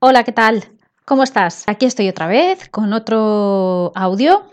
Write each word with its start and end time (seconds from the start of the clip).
Hola, 0.00 0.22
¿qué 0.22 0.30
tal? 0.30 0.64
¿Cómo 1.04 1.24
estás? 1.24 1.64
Aquí 1.66 1.84
estoy 1.84 2.08
otra 2.08 2.28
vez 2.28 2.68
con 2.68 2.92
otro 2.92 3.90
audio 3.96 4.44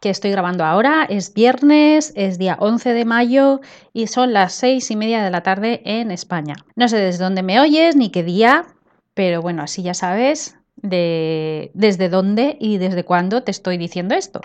que 0.00 0.10
estoy 0.10 0.32
grabando 0.32 0.64
ahora. 0.64 1.06
Es 1.08 1.32
viernes, 1.32 2.12
es 2.16 2.38
día 2.38 2.56
11 2.58 2.92
de 2.92 3.04
mayo 3.04 3.60
y 3.92 4.08
son 4.08 4.32
las 4.32 4.52
seis 4.52 4.90
y 4.90 4.96
media 4.96 5.22
de 5.22 5.30
la 5.30 5.44
tarde 5.44 5.80
en 5.84 6.10
España. 6.10 6.56
No 6.74 6.88
sé 6.88 6.96
desde 6.96 7.22
dónde 7.22 7.44
me 7.44 7.60
oyes 7.60 7.94
ni 7.94 8.10
qué 8.10 8.24
día, 8.24 8.66
pero 9.14 9.40
bueno, 9.40 9.62
así 9.62 9.84
ya 9.84 9.94
sabes 9.94 10.56
de 10.74 11.70
desde 11.74 12.08
dónde 12.08 12.56
y 12.58 12.78
desde 12.78 13.04
cuándo 13.04 13.44
te 13.44 13.52
estoy 13.52 13.78
diciendo 13.78 14.16
esto. 14.16 14.40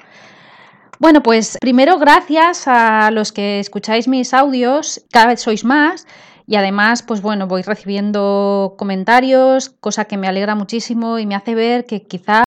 Bueno, 1.00 1.24
pues 1.24 1.58
primero 1.60 1.98
gracias 1.98 2.68
a 2.68 3.10
los 3.10 3.32
que 3.32 3.60
escucháis 3.60 4.08
mis 4.08 4.32
audios, 4.32 5.04
cada 5.12 5.26
vez 5.26 5.42
sois 5.42 5.66
más 5.66 6.06
y 6.48 6.56
además, 6.56 7.04
pues 7.04 7.22
bueno, 7.22 7.48
voy 7.48 7.64
recibiendo 7.64 8.76
comentarios, 8.78 9.70
cosa 9.70 10.06
que 10.06 10.18
me 10.18 10.28
alegra 10.28 10.56
muchísimo 10.56 11.18
y 11.18 11.26
me 11.26 11.36
hace 11.36 11.56
ver 11.56 11.86
que 11.86 12.04
quizá 12.04 12.44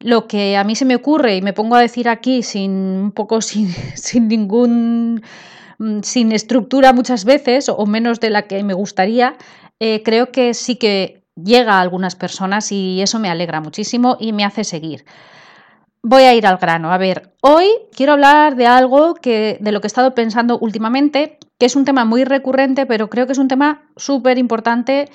lo 0.00 0.26
que 0.26 0.56
a 0.56 0.64
mí 0.64 0.74
se 0.76 0.84
me 0.84 0.96
ocurre 0.96 1.36
y 1.36 1.42
me 1.42 1.52
pongo 1.52 1.76
a 1.76 1.80
decir 1.80 2.08
aquí 2.08 2.42
sin 2.42 2.72
un 2.72 3.12
poco 3.12 3.40
sin, 3.42 3.68
sin 3.94 4.28
ningún 4.28 5.22
mm, 5.78 6.00
sin 6.02 6.32
estructura 6.32 6.92
muchas 6.92 7.24
veces 7.24 7.68
o 7.68 7.86
menos 7.86 8.20
de 8.20 8.30
la 8.30 8.42
que 8.42 8.62
me 8.64 8.74
gustaría, 8.74 9.36
eh, 9.80 10.02
creo 10.04 10.32
que 10.32 10.54
sí 10.54 10.76
que 10.76 11.22
llega 11.36 11.74
a 11.74 11.80
algunas 11.80 12.16
personas 12.16 12.72
y 12.72 13.00
eso 13.00 13.18
me 13.20 13.30
alegra 13.30 13.60
muchísimo 13.60 14.16
y 14.18 14.32
me 14.32 14.44
hace 14.44 14.64
seguir. 14.64 15.04
Voy 16.02 16.22
a 16.22 16.34
ir 16.34 16.46
al 16.46 16.58
grano. 16.58 16.92
A 16.92 16.98
ver, 16.98 17.34
hoy 17.42 17.66
quiero 17.94 18.12
hablar 18.12 18.56
de 18.56 18.66
algo 18.66 19.14
que 19.14 19.58
de 19.60 19.72
lo 19.72 19.80
que 19.80 19.86
he 19.86 19.88
estado 19.88 20.14
pensando 20.14 20.58
últimamente, 20.58 21.37
que 21.58 21.66
es 21.66 21.76
un 21.76 21.84
tema 21.84 22.04
muy 22.04 22.24
recurrente, 22.24 22.86
pero 22.86 23.10
creo 23.10 23.26
que 23.26 23.32
es 23.32 23.38
un 23.38 23.48
tema 23.48 23.82
súper 23.96 24.38
importante 24.38 25.10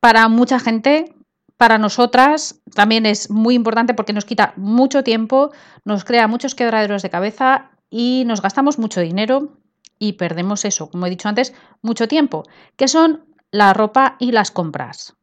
para 0.00 0.28
mucha 0.28 0.58
gente, 0.60 1.14
para 1.56 1.78
nosotras 1.78 2.60
también 2.74 3.06
es 3.06 3.30
muy 3.30 3.54
importante 3.54 3.94
porque 3.94 4.12
nos 4.12 4.24
quita 4.24 4.52
mucho 4.56 5.02
tiempo, 5.02 5.50
nos 5.84 6.04
crea 6.04 6.28
muchos 6.28 6.54
quebraderos 6.54 7.02
de 7.02 7.10
cabeza 7.10 7.70
y 7.90 8.24
nos 8.26 8.42
gastamos 8.42 8.78
mucho 8.78 9.00
dinero 9.00 9.56
y 9.98 10.14
perdemos 10.14 10.64
eso, 10.64 10.90
como 10.90 11.06
he 11.06 11.10
dicho 11.10 11.28
antes, 11.28 11.54
mucho 11.80 12.08
tiempo, 12.08 12.42
que 12.76 12.88
son 12.88 13.24
la 13.50 13.72
ropa 13.72 14.16
y 14.18 14.32
las 14.32 14.50
compras. 14.50 15.14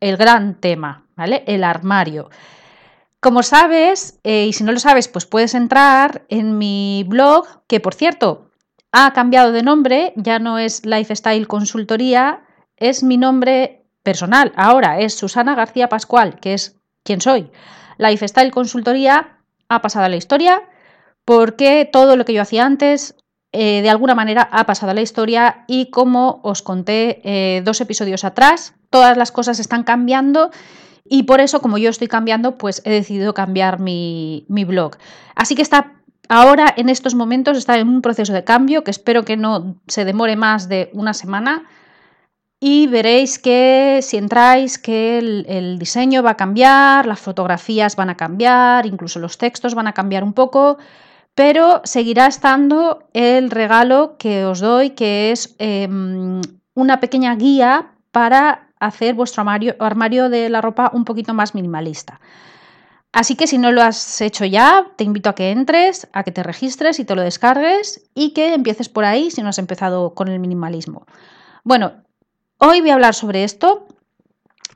El 0.00 0.16
gran 0.16 0.54
tema, 0.60 1.06
¿vale? 1.14 1.44
El 1.46 1.62
armario. 1.62 2.30
Como 3.20 3.42
sabes, 3.42 4.18
eh, 4.24 4.46
y 4.46 4.52
si 4.52 4.64
no 4.64 4.72
lo 4.72 4.78
sabes, 4.78 5.08
pues 5.08 5.26
puedes 5.26 5.54
entrar 5.54 6.24
en 6.28 6.58
mi 6.58 7.04
blog, 7.06 7.46
que 7.66 7.80
por 7.80 7.94
cierto, 7.94 8.45
ha 8.98 9.12
cambiado 9.12 9.52
de 9.52 9.62
nombre, 9.62 10.14
ya 10.16 10.38
no 10.38 10.58
es 10.58 10.86
Lifestyle 10.86 11.46
Consultoría, 11.46 12.40
es 12.78 13.02
mi 13.02 13.18
nombre 13.18 13.84
personal. 14.02 14.54
Ahora 14.56 15.00
es 15.00 15.12
Susana 15.12 15.54
García 15.54 15.90
Pascual, 15.90 16.40
que 16.40 16.54
es 16.54 16.80
quien 17.02 17.20
soy. 17.20 17.50
Lifestyle 17.98 18.50
Consultoría 18.50 19.36
ha 19.68 19.82
pasado 19.82 20.06
a 20.06 20.08
la 20.08 20.16
historia 20.16 20.62
porque 21.26 21.86
todo 21.92 22.16
lo 22.16 22.24
que 22.24 22.32
yo 22.32 22.40
hacía 22.40 22.64
antes 22.64 23.16
eh, 23.52 23.82
de 23.82 23.90
alguna 23.90 24.14
manera 24.14 24.48
ha 24.50 24.64
pasado 24.64 24.92
a 24.92 24.94
la 24.94 25.02
historia 25.02 25.66
y 25.68 25.90
como 25.90 26.40
os 26.42 26.62
conté 26.62 27.20
eh, 27.24 27.60
dos 27.66 27.82
episodios 27.82 28.24
atrás, 28.24 28.72
todas 28.88 29.18
las 29.18 29.30
cosas 29.30 29.60
están 29.60 29.84
cambiando 29.84 30.50
y 31.04 31.24
por 31.24 31.42
eso, 31.42 31.60
como 31.60 31.76
yo 31.76 31.90
estoy 31.90 32.08
cambiando, 32.08 32.56
pues 32.56 32.80
he 32.86 32.90
decidido 32.90 33.34
cambiar 33.34 33.78
mi, 33.78 34.46
mi 34.48 34.64
blog. 34.64 34.96
Así 35.34 35.54
que 35.54 35.60
está 35.60 35.96
ahora, 36.28 36.72
en 36.76 36.88
estos 36.88 37.14
momentos, 37.14 37.56
está 37.56 37.78
en 37.78 37.88
un 37.88 38.02
proceso 38.02 38.32
de 38.32 38.44
cambio 38.44 38.84
que 38.84 38.90
espero 38.90 39.24
que 39.24 39.36
no 39.36 39.76
se 39.86 40.04
demore 40.04 40.36
más 40.36 40.68
de 40.68 40.90
una 40.92 41.14
semana. 41.14 41.64
Y 42.58 42.86
veréis 42.86 43.38
que 43.38 44.00
si 44.02 44.16
entráis, 44.16 44.78
que 44.78 45.18
el, 45.18 45.78
diseño 45.78 46.22
va 46.22 46.30
a 46.30 46.36
cambiar, 46.36 47.06
las 47.06 47.20
fotografías 47.20 47.96
van 47.96 48.10
a 48.10 48.16
cambiar, 48.16 48.86
incluso 48.86 49.18
los 49.18 49.36
textos 49.36 49.74
van 49.74 49.86
a 49.86 49.92
cambiar 49.92 50.24
un 50.24 50.32
poco, 50.32 50.78
pero 51.34 51.82
seguirá 51.84 52.26
estando 52.26 53.08
el 53.12 53.50
regalo 53.50 54.16
que 54.18 54.46
os 54.46 54.60
doy, 54.60 54.90
que 54.90 55.32
es 55.32 55.54
eh, 55.58 55.86
una 56.74 56.98
pequeña 56.98 57.34
guía 57.36 57.92
para 58.10 58.68
hacer 58.80 59.14
vuestro 59.14 59.44
armario 59.78 60.30
de 60.30 60.48
la 60.48 60.62
ropa 60.62 60.90
un 60.94 61.04
poquito 61.04 61.34
más 61.34 61.54
minimalista. 61.54 62.20
Así 63.16 63.34
que 63.34 63.46
si 63.46 63.56
no 63.56 63.72
lo 63.72 63.82
has 63.82 64.20
hecho 64.20 64.44
ya, 64.44 64.88
te 64.96 65.02
invito 65.02 65.30
a 65.30 65.34
que 65.34 65.50
entres, 65.50 66.06
a 66.12 66.22
que 66.22 66.32
te 66.32 66.42
registres 66.42 67.00
y 67.00 67.06
te 67.06 67.14
lo 67.14 67.22
descargues 67.22 68.10
y 68.14 68.34
que 68.34 68.52
empieces 68.52 68.90
por 68.90 69.06
ahí 69.06 69.30
si 69.30 69.40
no 69.40 69.48
has 69.48 69.58
empezado 69.58 70.12
con 70.12 70.28
el 70.28 70.38
minimalismo. 70.38 71.06
Bueno, 71.64 72.04
hoy 72.58 72.82
voy 72.82 72.90
a 72.90 72.92
hablar 72.92 73.14
sobre 73.14 73.42
esto. 73.42 73.86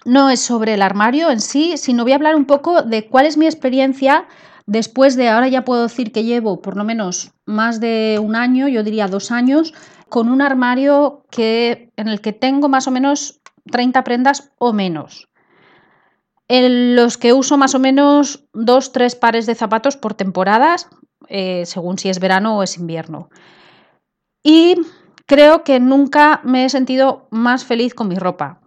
No 0.06 0.30
es 0.30 0.40
sobre 0.40 0.72
el 0.72 0.80
armario 0.80 1.30
en 1.30 1.42
sí, 1.42 1.76
sino 1.76 2.04
voy 2.04 2.12
a 2.12 2.14
hablar 2.14 2.34
un 2.34 2.46
poco 2.46 2.80
de 2.80 3.08
cuál 3.08 3.26
es 3.26 3.36
mi 3.36 3.44
experiencia 3.44 4.26
después 4.64 5.16
de, 5.16 5.28
ahora 5.28 5.48
ya 5.48 5.66
puedo 5.66 5.82
decir 5.82 6.10
que 6.10 6.24
llevo 6.24 6.62
por 6.62 6.78
lo 6.78 6.84
menos 6.84 7.32
más 7.44 7.78
de 7.78 8.18
un 8.22 8.36
año, 8.36 8.68
yo 8.68 8.82
diría 8.82 9.06
dos 9.06 9.32
años, 9.32 9.74
con 10.08 10.30
un 10.30 10.40
armario 10.40 11.26
que, 11.30 11.90
en 11.96 12.08
el 12.08 12.22
que 12.22 12.32
tengo 12.32 12.70
más 12.70 12.88
o 12.88 12.90
menos 12.90 13.42
30 13.70 14.02
prendas 14.02 14.50
o 14.56 14.72
menos. 14.72 15.29
En 16.52 16.96
los 16.96 17.16
que 17.16 17.32
uso 17.32 17.56
más 17.56 17.76
o 17.76 17.78
menos 17.78 18.42
dos, 18.52 18.90
tres 18.90 19.14
pares 19.14 19.46
de 19.46 19.54
zapatos 19.54 19.96
por 19.96 20.14
temporadas, 20.14 20.88
eh, 21.28 21.62
según 21.64 21.96
si 21.96 22.08
es 22.08 22.18
verano 22.18 22.58
o 22.58 22.64
es 22.64 22.76
invierno. 22.76 23.28
Y 24.42 24.74
creo 25.26 25.62
que 25.62 25.78
nunca 25.78 26.40
me 26.42 26.64
he 26.64 26.68
sentido 26.68 27.28
más 27.30 27.64
feliz 27.64 27.94
con 27.94 28.08
mi 28.08 28.16
ropa. 28.16 28.60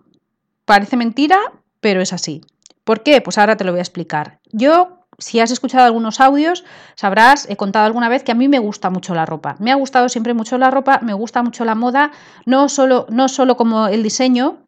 Parece 0.63 0.95
mentira, 0.95 1.37
pero 1.81 1.99
es 1.99 2.13
así. 2.13 2.39
¿Por 2.85 3.03
qué? 3.03 3.19
Pues 3.19 3.37
ahora 3.37 3.57
te 3.57 3.65
lo 3.65 3.73
voy 3.73 3.79
a 3.79 3.81
explicar. 3.81 4.39
Yo 4.53 4.99
si 5.17 5.41
has 5.41 5.51
escuchado 5.51 5.83
algunos 5.83 6.21
audios, 6.21 6.63
sabrás, 6.95 7.49
he 7.49 7.57
contado 7.57 7.85
alguna 7.85 8.07
vez 8.07 8.23
que 8.23 8.31
a 8.31 8.35
mí 8.35 8.47
me 8.47 8.59
gusta 8.59 8.91
mucho 8.91 9.13
la 9.13 9.25
ropa. 9.25 9.57
Me 9.59 9.73
ha 9.73 9.75
gustado 9.75 10.07
siempre 10.07 10.33
mucho 10.33 10.57
la 10.57 10.71
ropa, 10.71 11.01
me 11.01 11.13
gusta 11.13 11.43
mucho 11.43 11.65
la 11.65 11.75
moda, 11.75 12.11
no 12.45 12.69
solo, 12.69 13.07
no 13.09 13.27
solo 13.27 13.57
como 13.57 13.87
el 13.87 14.03
diseño, 14.03 14.59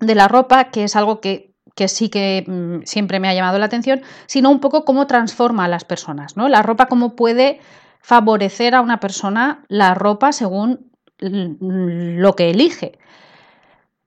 de 0.00 0.14
la 0.14 0.28
ropa, 0.28 0.70
que 0.70 0.84
es 0.84 0.96
algo 0.96 1.20
que, 1.20 1.51
sí 1.88 2.08
que 2.08 2.44
mm, 2.46 2.84
siempre 2.84 3.20
me 3.20 3.28
ha 3.28 3.34
llamado 3.34 3.58
la 3.58 3.66
atención, 3.66 4.02
sino 4.26 4.50
un 4.50 4.60
poco 4.60 4.84
cómo 4.84 5.06
transforma 5.06 5.64
a 5.64 5.68
las 5.68 5.84
personas, 5.84 6.36
¿no? 6.36 6.48
La 6.48 6.62
ropa, 6.62 6.86
cómo 6.86 7.16
puede 7.16 7.60
favorecer 8.00 8.74
a 8.74 8.80
una 8.80 9.00
persona 9.00 9.64
la 9.68 9.94
ropa 9.94 10.32
según 10.32 10.90
lo 11.18 12.34
que 12.34 12.50
elige. 12.50 12.98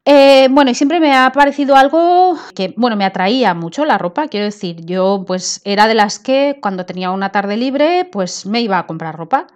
Eh, 0.07 0.49
bueno, 0.51 0.69
y 0.69 0.75
siempre 0.75 0.99
me 0.99 1.15
ha 1.15 1.31
parecido 1.31 1.75
algo 1.75 2.37
que, 2.53 2.75
bueno, 2.77 2.95
me 2.95 3.05
atraía 3.05 3.55
mucho 3.55 3.85
la 3.85 3.97
ropa, 3.97 4.27
quiero 4.27 4.45
decir, 4.45 4.85
yo 4.85 5.23
pues 5.25 5.61
era 5.63 5.87
de 5.87 5.95
las 5.95 6.19
que 6.19 6.59
cuando 6.61 6.85
tenía 6.85 7.09
una 7.09 7.31
tarde 7.31 7.57
libre, 7.57 8.05
pues 8.11 8.45
me 8.45 8.61
iba 8.61 8.77
a 8.77 8.85
comprar 8.85 9.17
ropa 9.17 9.47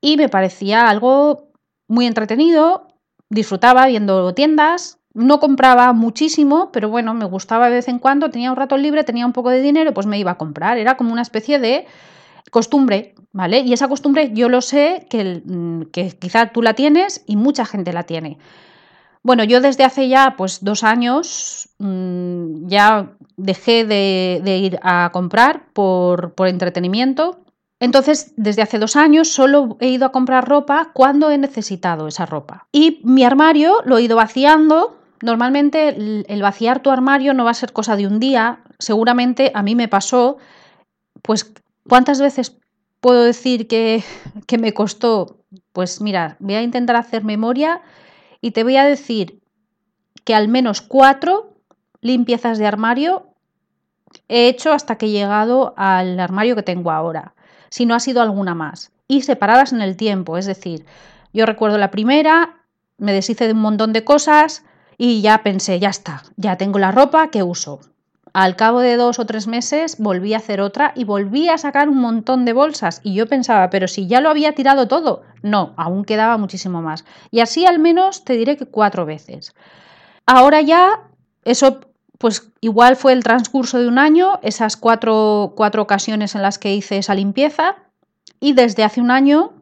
y 0.00 0.16
me 0.16 0.28
parecía 0.28 0.88
algo 0.88 1.52
muy 1.86 2.06
entretenido, 2.06 2.88
disfrutaba 3.30 3.86
viendo 3.86 4.34
tiendas, 4.34 4.97
no 5.18 5.40
compraba 5.40 5.92
muchísimo, 5.92 6.70
pero 6.72 6.88
bueno, 6.88 7.12
me 7.12 7.24
gustaba 7.24 7.68
de 7.68 7.74
vez 7.74 7.88
en 7.88 7.98
cuando, 7.98 8.30
tenía 8.30 8.50
un 8.50 8.56
rato 8.56 8.76
libre, 8.76 9.02
tenía 9.02 9.26
un 9.26 9.32
poco 9.32 9.50
de 9.50 9.60
dinero, 9.60 9.92
pues 9.92 10.06
me 10.06 10.18
iba 10.18 10.30
a 10.30 10.38
comprar. 10.38 10.78
Era 10.78 10.96
como 10.96 11.12
una 11.12 11.22
especie 11.22 11.58
de 11.58 11.86
costumbre, 12.50 13.14
¿vale? 13.32 13.60
Y 13.60 13.72
esa 13.72 13.88
costumbre 13.88 14.30
yo 14.32 14.48
lo 14.48 14.60
sé 14.62 15.06
que, 15.10 15.42
mm, 15.44 15.90
que 15.92 16.10
quizá 16.10 16.52
tú 16.52 16.62
la 16.62 16.74
tienes 16.74 17.24
y 17.26 17.36
mucha 17.36 17.64
gente 17.66 17.92
la 17.92 18.04
tiene. 18.04 18.38
Bueno, 19.22 19.42
yo 19.42 19.60
desde 19.60 19.84
hace 19.84 20.08
ya 20.08 20.34
pues 20.36 20.62
dos 20.62 20.84
años 20.84 21.70
mmm, 21.78 22.68
ya 22.68 23.16
dejé 23.36 23.84
de, 23.84 24.40
de, 24.44 24.58
ir 24.58 24.78
a 24.82 25.10
comprar 25.12 25.72
por, 25.72 26.34
por 26.34 26.46
entretenimiento. 26.46 27.40
Entonces, 27.80 28.32
desde 28.36 28.62
hace 28.62 28.78
dos 28.78 28.96
años 28.96 29.28
solo 29.28 29.76
he 29.80 29.88
ido 29.88 30.06
a 30.06 30.12
comprar 30.12 30.48
ropa 30.48 30.90
cuando 30.94 31.30
he 31.30 31.38
necesitado 31.38 32.06
esa 32.08 32.26
ropa. 32.26 32.68
Y 32.72 33.00
mi 33.04 33.24
armario 33.24 33.82
lo 33.84 33.98
he 33.98 34.02
ido 34.02 34.16
vaciando 34.16 34.97
Normalmente 35.22 35.88
el 35.88 36.42
vaciar 36.42 36.80
tu 36.80 36.90
armario 36.90 37.34
no 37.34 37.44
va 37.44 37.50
a 37.50 37.54
ser 37.54 37.72
cosa 37.72 37.96
de 37.96 38.06
un 38.06 38.20
día. 38.20 38.60
Seguramente 38.78 39.50
a 39.54 39.62
mí 39.62 39.74
me 39.74 39.88
pasó, 39.88 40.38
pues, 41.22 41.52
¿cuántas 41.88 42.20
veces 42.20 42.56
puedo 43.00 43.24
decir 43.24 43.66
que, 43.66 44.04
que 44.46 44.58
me 44.58 44.74
costó? 44.74 45.38
Pues 45.72 46.00
mira, 46.00 46.36
voy 46.38 46.54
a 46.54 46.62
intentar 46.62 46.96
hacer 46.96 47.24
memoria 47.24 47.80
y 48.40 48.52
te 48.52 48.62
voy 48.62 48.76
a 48.76 48.84
decir 48.84 49.40
que 50.24 50.34
al 50.34 50.48
menos 50.48 50.82
cuatro 50.82 51.56
limpiezas 52.00 52.58
de 52.58 52.66
armario 52.66 53.28
he 54.28 54.48
hecho 54.48 54.72
hasta 54.72 54.96
que 54.96 55.06
he 55.06 55.10
llegado 55.10 55.74
al 55.76 56.18
armario 56.20 56.54
que 56.54 56.62
tengo 56.62 56.90
ahora, 56.90 57.34
si 57.70 57.86
no 57.86 57.94
ha 57.94 58.00
sido 58.00 58.22
alguna 58.22 58.54
más, 58.54 58.92
y 59.06 59.22
separadas 59.22 59.72
en 59.72 59.80
el 59.80 59.96
tiempo, 59.96 60.38
es 60.38 60.46
decir, 60.46 60.84
yo 61.32 61.46
recuerdo 61.46 61.78
la 61.78 61.90
primera, 61.90 62.62
me 62.98 63.12
deshice 63.12 63.46
de 63.46 63.52
un 63.52 63.60
montón 63.60 63.92
de 63.92 64.04
cosas, 64.04 64.64
y 64.98 65.22
ya 65.22 65.42
pensé, 65.42 65.78
ya 65.78 65.88
está, 65.88 66.24
ya 66.36 66.56
tengo 66.56 66.78
la 66.78 66.92
ropa 66.92 67.30
que 67.30 67.42
uso. 67.42 67.80
Al 68.34 68.56
cabo 68.56 68.80
de 68.80 68.96
dos 68.96 69.18
o 69.18 69.26
tres 69.26 69.46
meses 69.46 69.96
volví 69.98 70.34
a 70.34 70.38
hacer 70.38 70.60
otra 70.60 70.92
y 70.94 71.04
volví 71.04 71.48
a 71.48 71.56
sacar 71.56 71.88
un 71.88 71.98
montón 71.98 72.44
de 72.44 72.52
bolsas. 72.52 73.00
Y 73.02 73.14
yo 73.14 73.26
pensaba, 73.26 73.70
pero 73.70 73.88
si 73.88 74.06
ya 74.06 74.20
lo 74.20 74.28
había 74.28 74.54
tirado 74.54 74.86
todo. 74.86 75.22
No, 75.42 75.72
aún 75.76 76.04
quedaba 76.04 76.36
muchísimo 76.36 76.82
más. 76.82 77.04
Y 77.30 77.40
así 77.40 77.64
al 77.64 77.78
menos 77.78 78.24
te 78.24 78.34
diré 78.34 78.56
que 78.56 78.66
cuatro 78.66 79.06
veces. 79.06 79.54
Ahora 80.26 80.60
ya 80.60 81.00
eso 81.44 81.80
pues 82.18 82.50
igual 82.60 82.96
fue 82.96 83.12
el 83.12 83.22
transcurso 83.22 83.78
de 83.78 83.86
un 83.86 83.98
año, 83.98 84.40
esas 84.42 84.76
cuatro, 84.76 85.54
cuatro 85.56 85.82
ocasiones 85.82 86.34
en 86.34 86.42
las 86.42 86.58
que 86.58 86.74
hice 86.74 86.98
esa 86.98 87.14
limpieza, 87.14 87.76
y 88.40 88.52
desde 88.52 88.84
hace 88.84 89.00
un 89.00 89.12
año 89.12 89.57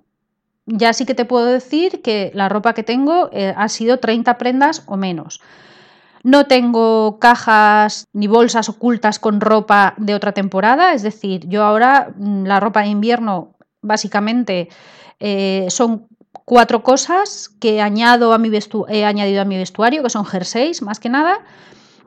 ya 0.66 0.92
sí 0.92 1.06
que 1.06 1.14
te 1.14 1.24
puedo 1.24 1.46
decir 1.46 2.02
que 2.02 2.30
la 2.34 2.48
ropa 2.48 2.74
que 2.74 2.82
tengo 2.82 3.30
eh, 3.32 3.54
ha 3.56 3.68
sido 3.68 3.98
30 3.98 4.36
prendas 4.38 4.82
o 4.86 4.96
menos. 4.96 5.40
No 6.22 6.46
tengo 6.46 7.18
cajas 7.20 8.06
ni 8.12 8.26
bolsas 8.26 8.68
ocultas 8.68 9.20
con 9.20 9.40
ropa 9.40 9.94
de 9.96 10.14
otra 10.14 10.32
temporada, 10.32 10.92
es 10.92 11.02
decir, 11.02 11.48
yo 11.48 11.62
ahora 11.62 12.12
mm, 12.16 12.44
la 12.44 12.58
ropa 12.58 12.82
de 12.82 12.88
invierno 12.88 13.54
básicamente 13.80 14.68
eh, 15.20 15.66
son 15.70 16.08
cuatro 16.44 16.82
cosas 16.82 17.48
que 17.60 17.80
añado 17.80 18.32
a 18.32 18.38
mi 18.38 18.50
he 18.88 19.04
añadido 19.04 19.42
a 19.42 19.44
mi 19.44 19.56
vestuario, 19.56 20.02
que 20.02 20.10
son 20.10 20.24
jerseys 20.24 20.82
más 20.82 20.98
que 20.98 21.08
nada, 21.08 21.38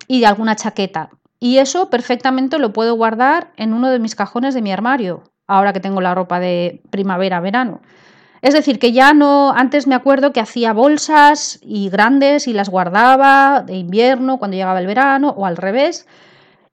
y 0.07 0.23
alguna 0.25 0.55
chaqueta. 0.55 1.09
Y 1.39 1.57
eso 1.57 1.89
perfectamente 1.89 2.59
lo 2.59 2.73
puedo 2.73 2.95
guardar 2.95 3.53
en 3.55 3.73
uno 3.73 3.89
de 3.89 3.99
mis 3.99 4.15
cajones 4.15 4.53
de 4.53 4.61
mi 4.61 4.73
armario, 4.73 5.23
ahora 5.47 5.71
que 5.71 5.79
tengo 5.79 6.01
la 6.01 6.13
ropa 6.13 6.39
de 6.39 6.81
primavera-verano. 6.89 7.81
Es 8.41 8.53
decir, 8.53 8.79
que 8.79 8.91
ya 8.91 9.13
no, 9.13 9.51
antes 9.51 9.87
me 9.87 9.95
acuerdo 9.95 10.31
que 10.31 10.39
hacía 10.39 10.73
bolsas 10.73 11.59
y 11.61 11.89
grandes 11.89 12.47
y 12.47 12.53
las 12.53 12.69
guardaba 12.69 13.61
de 13.61 13.75
invierno 13.75 14.37
cuando 14.37 14.55
llegaba 14.55 14.79
el 14.79 14.87
verano 14.87 15.33
o 15.35 15.45
al 15.45 15.57
revés, 15.57 16.07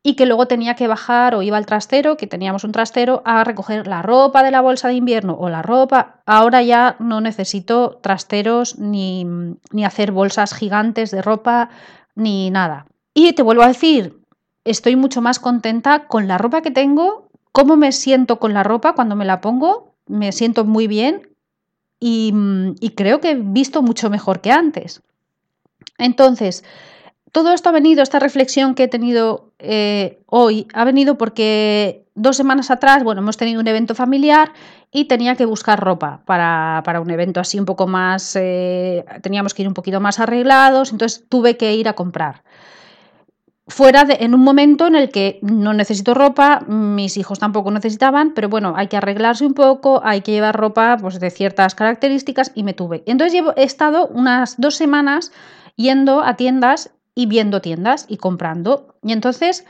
y 0.06 0.14
que 0.14 0.26
luego 0.26 0.46
tenía 0.46 0.76
que 0.76 0.86
bajar 0.86 1.34
o 1.34 1.42
iba 1.42 1.56
al 1.56 1.66
trastero, 1.66 2.16
que 2.16 2.28
teníamos 2.28 2.62
un 2.62 2.70
trastero, 2.70 3.22
a 3.24 3.42
recoger 3.42 3.88
la 3.88 4.02
ropa 4.02 4.44
de 4.44 4.52
la 4.52 4.60
bolsa 4.60 4.86
de 4.86 4.94
invierno 4.94 5.36
o 5.36 5.48
la 5.48 5.62
ropa. 5.62 6.20
Ahora 6.26 6.62
ya 6.62 6.94
no 7.00 7.20
necesito 7.20 7.98
trasteros 8.02 8.78
ni, 8.78 9.26
ni 9.72 9.84
hacer 9.84 10.12
bolsas 10.12 10.54
gigantes 10.54 11.10
de 11.10 11.22
ropa 11.22 11.70
ni 12.14 12.50
nada. 12.50 12.86
Y 13.14 13.32
te 13.32 13.42
vuelvo 13.42 13.62
a 13.62 13.68
decir, 13.68 14.20
estoy 14.64 14.94
mucho 14.94 15.22
más 15.22 15.40
contenta 15.40 16.06
con 16.06 16.28
la 16.28 16.38
ropa 16.38 16.62
que 16.62 16.70
tengo, 16.70 17.26
cómo 17.50 17.74
me 17.74 17.90
siento 17.90 18.38
con 18.38 18.54
la 18.54 18.62
ropa 18.62 18.94
cuando 18.94 19.16
me 19.16 19.24
la 19.24 19.40
pongo, 19.40 19.96
me 20.06 20.30
siento 20.30 20.64
muy 20.64 20.86
bien 20.86 21.35
Mm, 22.00 22.72
y, 22.80 22.90
creo 22.90 23.20
que 23.20 23.30
he 23.30 23.34
visto 23.34 23.82
mucho 23.82 24.10
mejor 24.10 24.40
que 24.40 24.52
antes. 24.52 25.02
Entonces, 25.98 26.64
todo 27.32 27.52
esto 27.52 27.68
ha 27.70 27.72
venido, 27.72 28.02
esta 28.02 28.18
reflexión 28.18 28.74
que 28.74 28.84
he 28.84 28.88
tenido 28.88 29.52
eh, 29.58 30.20
hoy, 30.26 30.68
ha 30.74 30.84
venido 30.84 31.18
porque 31.18 32.06
dos 32.14 32.36
semanas 32.36 32.70
atrás, 32.70 33.02
bueno, 33.04 33.20
hemos 33.22 33.36
tenido 33.36 33.60
un 33.60 33.68
evento 33.68 33.94
familiar 33.94 34.52
y 34.90 35.06
tenía 35.06 35.36
que 35.36 35.46
buscar 35.46 35.80
ropa 35.80 36.22
para, 36.26 37.00
un 37.00 37.10
evento 37.10 37.40
así 37.40 37.58
un 37.58 37.66
poco 37.66 37.86
más, 37.86 38.36
eh, 38.36 39.04
teníamos 39.22 39.54
que 39.54 39.62
ir 39.62 39.68
un 39.68 39.74
poquito 39.74 40.00
más 40.00 40.20
arreglados, 40.20 40.92
entonces 40.92 41.24
tuve 41.28 41.56
que 41.56 41.74
ir 41.74 41.88
a 41.88 41.94
comprar 41.94 42.42
fuera 43.68 44.04
de, 44.04 44.18
en 44.20 44.34
un 44.34 44.42
momento 44.42 44.86
en 44.86 44.94
el 44.94 45.10
que 45.10 45.38
no 45.42 45.72
necesito 45.72 46.14
ropa, 46.14 46.60
mis 46.68 47.16
hijos 47.16 47.38
tampoco 47.38 47.70
necesitaban, 47.70 48.32
pero 48.32 48.48
bueno, 48.48 48.74
hay 48.76 48.86
que 48.86 48.96
arreglarse 48.96 49.44
un 49.44 49.54
poco, 49.54 50.00
hay 50.04 50.20
que 50.20 50.32
llevar 50.32 50.56
ropa 50.56 50.96
pues, 51.00 51.18
de 51.18 51.30
ciertas 51.30 51.74
características 51.74 52.52
y 52.54 52.62
me 52.62 52.74
tuve. 52.74 53.02
Entonces 53.06 53.42
he 53.56 53.62
estado 53.64 54.06
unas 54.06 54.60
dos 54.60 54.76
semanas 54.76 55.32
yendo 55.74 56.22
a 56.22 56.34
tiendas 56.34 56.90
y 57.14 57.26
viendo 57.26 57.60
tiendas 57.60 58.06
y 58.08 58.18
comprando. 58.18 58.94
Y 59.02 59.12
entonces, 59.12 59.66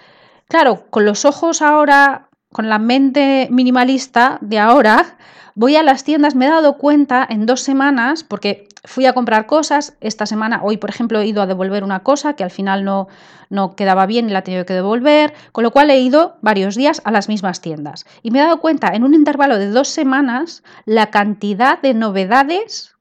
claro, 0.49 0.85
con 0.91 1.07
los 1.07 1.25
ojos 1.25 1.63
ahora, 1.63 2.29
con 2.57 2.71
la 2.71 2.79
mente 2.79 3.49
minimalista 3.51 4.39
de 4.41 4.59
ahora, 4.59 5.19
voy 5.55 5.77
a 5.77 5.83
las 5.83 6.05
tiendas, 6.05 6.35
me 6.35 6.47
he 6.47 6.49
dado 6.49 6.79
cuenta 6.79 7.27
en 7.29 7.45
dos 7.45 7.61
semanas, 7.61 8.25
porque 8.25 8.67
fui 8.83 9.05
a 9.05 9.13
comprar 9.13 9.45
cosas, 9.45 9.95
esta 10.01 10.25
semana, 10.25 10.63
hoy 10.63 10.79
por 10.79 10.89
ejemplo, 10.89 11.21
he 11.21 11.27
ido 11.27 11.43
a 11.43 11.47
devolver 11.47 11.85
una 11.85 12.03
cosa 12.03 12.33
que 12.33 12.45
al 12.45 12.51
final 12.51 12.83
no, 12.83 13.09
no 13.51 13.77
quedaba 13.77 14.07
bien 14.07 14.31
y 14.31 14.33
la 14.33 14.39
he 14.39 14.43
tenido 14.43 14.65
que 14.65 14.73
devolver, 14.73 15.35
con 15.53 15.65
lo 15.65 15.71
cual 15.71 15.91
he 15.91 16.01
ido 16.01 16.39
varios 16.41 16.77
días 16.77 17.03
a 17.05 17.11
las 17.11 17.29
mismas 17.29 17.61
tiendas. 17.61 18.07
Y 18.23 18.31
me 18.31 18.39
he 18.39 18.43
dado 18.43 18.63
cuenta 18.63 18.89
en 18.95 19.05
un 19.05 19.13
intervalo 19.13 19.59
de 19.59 19.69
dos 19.69 19.89
semanas 19.89 20.63
la 20.87 21.11
cantidad 21.11 21.79
de 21.83 21.93
novedades 21.93 22.95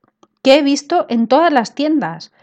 que 0.43 0.55
he 0.55 0.63
visto 0.63 1.05
en 1.07 1.27
todas 1.27 1.53
las 1.53 1.75
tiendas. 1.75 2.33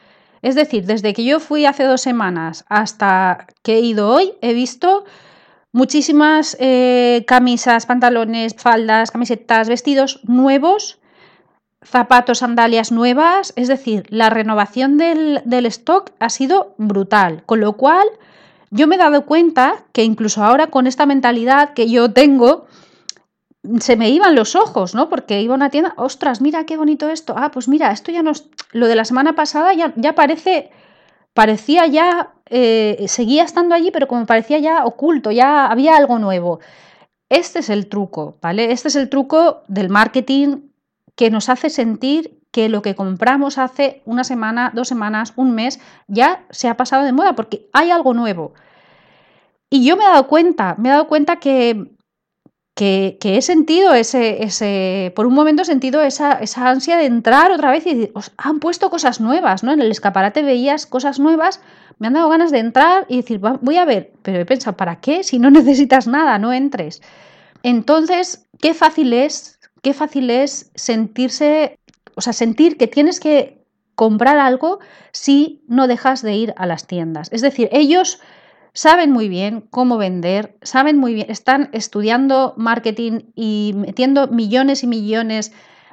Es 0.41 0.55
decir, 0.55 0.87
desde 0.87 1.12
que 1.12 1.25
yo 1.25 1.41
fui 1.41 1.67
hace 1.67 1.85
dos 1.85 2.00
semanas 2.00 2.65
hasta 2.70 3.49
que 3.62 3.75
he 3.75 3.81
ido 3.81 4.08
hoy, 4.08 4.32
he 4.41 4.55
visto 4.55 5.05
muchísimas 5.72 6.56
eh, 6.60 7.24
camisas, 7.26 7.86
pantalones, 7.86 8.54
faldas, 8.56 9.10
camisetas, 9.10 9.69
vestidos 9.69 10.20
nuevos, 10.24 11.00
zapatos, 11.82 12.38
sandalias 12.38 12.92
nuevas, 12.92 13.52
es 13.56 13.69
decir, 13.69 14.04
la 14.08 14.30
renovación 14.30 14.98
del, 14.98 15.42
del 15.44 15.66
stock 15.66 16.12
ha 16.20 16.28
sido 16.28 16.74
brutal, 16.78 17.42
con 17.44 17.60
lo 17.60 17.72
cual 17.74 18.06
yo 18.70 18.86
me 18.86 18.96
he 18.96 18.98
dado 18.98 19.26
cuenta 19.26 19.84
que 19.92 20.04
incluso 20.04 20.42
ahora 20.44 20.69
con 20.69 20.86
esta 20.86 21.06
mentalidad 21.06 21.74
que 21.74 21.90
yo 21.90 22.12
tengo, 22.12 22.66
se 23.80 23.96
me 23.96 24.10
iban 24.10 24.34
los 24.34 24.56
ojos, 24.56 24.94
¿no? 24.94 25.08
Porque 25.08 25.42
iba 25.42 25.54
a 25.54 25.56
una 25.56 25.70
tienda, 25.70 25.94
ostras, 25.96 26.40
mira 26.40 26.64
qué 26.64 26.76
bonito 26.76 27.08
esto. 27.08 27.34
Ah, 27.36 27.50
pues 27.50 27.69
mira, 27.69 27.92
esto 27.92 28.10
ya 28.10 28.22
no 28.22 28.30
es. 28.30 28.48
Lo 28.72 28.88
de 28.88 28.96
la 28.96 29.04
semana 29.04 29.34
pasada 29.34 29.72
ya, 29.74 29.92
ya 29.96 30.14
parece. 30.14 30.70
Parecía 31.34 31.86
ya 31.86 32.32
eh, 32.47 33.05
seguía 33.09 33.44
estando 33.44 33.75
allí, 33.75 33.91
pero 33.91 34.09
como 34.09 34.27
parecía 34.27 34.59
ya 34.59 34.85
oculto, 34.85 35.31
ya 35.31 35.67
había 35.67 35.97
algo 35.97 36.19
nuevo. 36.19 36.61
Este 37.29 37.61
es 37.61 37.71
el 37.71 37.89
truco, 37.89 38.37
¿vale? 38.43 38.73
Este 38.73 38.89
es 38.89 38.97
el 38.97 39.09
truco 39.09 39.62
del 39.69 39.89
marketing 39.89 40.69
que 41.17 41.31
nos 41.31 41.49
hace 41.49 41.71
sentir 41.71 42.41
que 42.50 42.69
lo 42.69 42.83
que 42.83 42.94
compramos 42.94 43.59
hace 43.59 44.03
una 44.05 44.25
semana, 44.25 44.71
dos 44.75 44.89
semanas, 44.89 45.33
un 45.37 45.55
mes, 45.55 45.81
ya 46.06 46.44
se 46.50 46.69
ha 46.69 46.77
pasado 46.77 47.05
de 47.05 47.12
moda 47.12 47.35
porque 47.35 47.69
hay 47.73 47.91
algo 47.91 48.12
nuevo. 48.12 48.53
Y 49.71 49.87
yo 49.87 49.97
me 49.97 50.05
he 50.05 50.09
dado 50.09 50.27
cuenta, 50.27 50.75
me 50.79 50.91
he 50.91 50.93
dado 50.93 51.09
cuenta 51.09 51.37
que 51.37 51.93
que, 52.75 53.19
he 53.23 53.43
sentido 53.43 53.94
ese, 53.94 54.43
ese, 54.43 55.12
por 55.15 55.27
un 55.27 55.35
momento 55.35 55.62
he 55.62 55.65
sentido 55.65 56.03
esa, 56.03 56.33
esa 56.35 56.69
ansia 56.69 56.97
de 56.97 57.06
entrar 57.06 57.53
otra 57.53 57.71
vez 57.71 57.87
y 57.87 57.94
decir, 57.94 58.12
os 58.15 58.33
han 58.37 58.61
puesto 58.61 58.91
cosas 58.91 59.21
nuevas, 59.21 59.62
¿no? 59.62 59.73
En 59.73 59.81
el 59.81 59.91
escaparate 59.91 60.43
veías 60.43 60.87
cosas 60.87 61.19
nuevas, 61.19 61.61
me 62.02 62.08
han 62.08 62.14
dado 62.14 62.28
ganas 62.31 62.50
de 62.50 62.58
entrar 62.58 63.06
y 63.08 63.19
decir, 63.19 63.38
voy 63.38 63.76
a 63.76 63.84
ver, 63.84 64.10
pero 64.22 64.40
he 64.40 64.44
pensado, 64.44 64.76
¿para 64.76 64.96
qué? 64.96 65.22
Si 65.22 65.38
no 65.38 65.50
necesitas 65.52 66.08
nada, 66.08 66.37
no 66.37 66.52
entres. 66.52 67.00
Entonces, 67.62 68.49
qué 68.60 68.75
fácil 68.75 69.12
es, 69.12 69.60
qué 69.82 69.94
fácil 69.94 70.28
es 70.31 70.72
sentirse, 70.75 71.78
o 72.16 72.20
sea, 72.20 72.32
sentir 72.32 72.76
que 72.76 72.88
tienes 72.88 73.20
que 73.20 73.62
comprar 73.94 74.37
algo 74.38 74.81
si 75.12 75.62
no 75.69 75.87
dejas 75.87 76.22
de 76.22 76.34
ir 76.34 76.54
a 76.56 76.66
las 76.66 76.88
tiendas. 76.88 77.28
Es 77.31 77.40
decir, 77.40 77.69
ellos 77.70 78.19
saben 78.72 79.12
muy 79.12 79.28
bien 79.28 79.60
cómo 79.70 79.96
vender, 79.96 80.56
saben 80.62 80.98
muy 80.98 81.15
bien, 81.15 81.31
están 81.31 81.70
estudiando 81.70 82.55
marketing 82.56 83.20
y 83.36 83.74
metiendo 83.77 84.27
millones 84.27 84.82
y 84.82 84.88
millones 84.88 85.53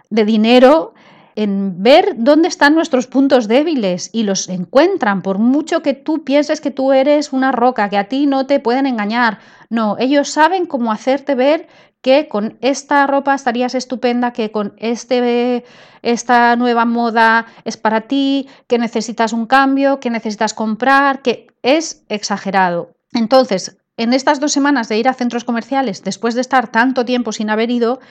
de 0.09 0.25
dinero 0.25 0.95
en 1.39 1.81
ver 1.81 2.15
dónde 2.17 2.49
están 2.49 2.75
nuestros 2.75 3.07
puntos 3.07 3.47
débiles 3.47 4.09
y 4.11 4.23
los 4.23 4.49
encuentran, 4.49 5.21
por 5.21 5.37
mucho 5.37 5.81
que 5.81 5.93
tú 5.93 6.25
pienses 6.25 6.59
que 6.59 6.69
tú 6.69 6.91
eres 6.91 7.31
una 7.31 7.53
roca, 7.53 7.89
que 7.89 7.97
a 7.97 8.09
ti 8.09 8.25
no 8.27 8.45
te 8.45 8.59
pueden 8.59 8.85
engañar. 8.85 9.39
No, 9.69 9.95
ellos 9.99 10.29
saben 10.29 10.65
cómo 10.65 10.91
hacerte 10.91 11.35
ver 11.35 11.69
que 12.01 12.27
con 12.27 12.57
esta 12.59 13.07
ropa 13.07 13.33
estarías 13.33 13.73
estupenda, 13.73 14.33
que 14.33 14.51
con 14.51 14.73
este, 14.79 15.63
esta 16.01 16.57
nueva 16.57 16.83
moda 16.83 17.45
es 17.63 17.77
para 17.77 18.01
ti, 18.01 18.49
que 18.67 18.77
necesitas 18.77 19.31
un 19.31 19.45
cambio, 19.45 20.01
que 20.01 20.09
necesitas 20.09 20.53
comprar, 20.53 21.21
que 21.21 21.47
es 21.63 22.03
exagerado. 22.09 22.91
Entonces, 23.13 23.77
en 23.95 24.11
estas 24.11 24.41
dos 24.41 24.51
semanas 24.51 24.89
de 24.89 24.97
ir 24.97 25.07
a 25.07 25.13
centros 25.13 25.45
comerciales, 25.45 26.03
después 26.03 26.35
de 26.35 26.41
estar 26.41 26.69
tanto 26.69 27.05
tiempo 27.05 27.31
sin 27.31 27.49
haber 27.49 27.71
ido, 27.71 28.01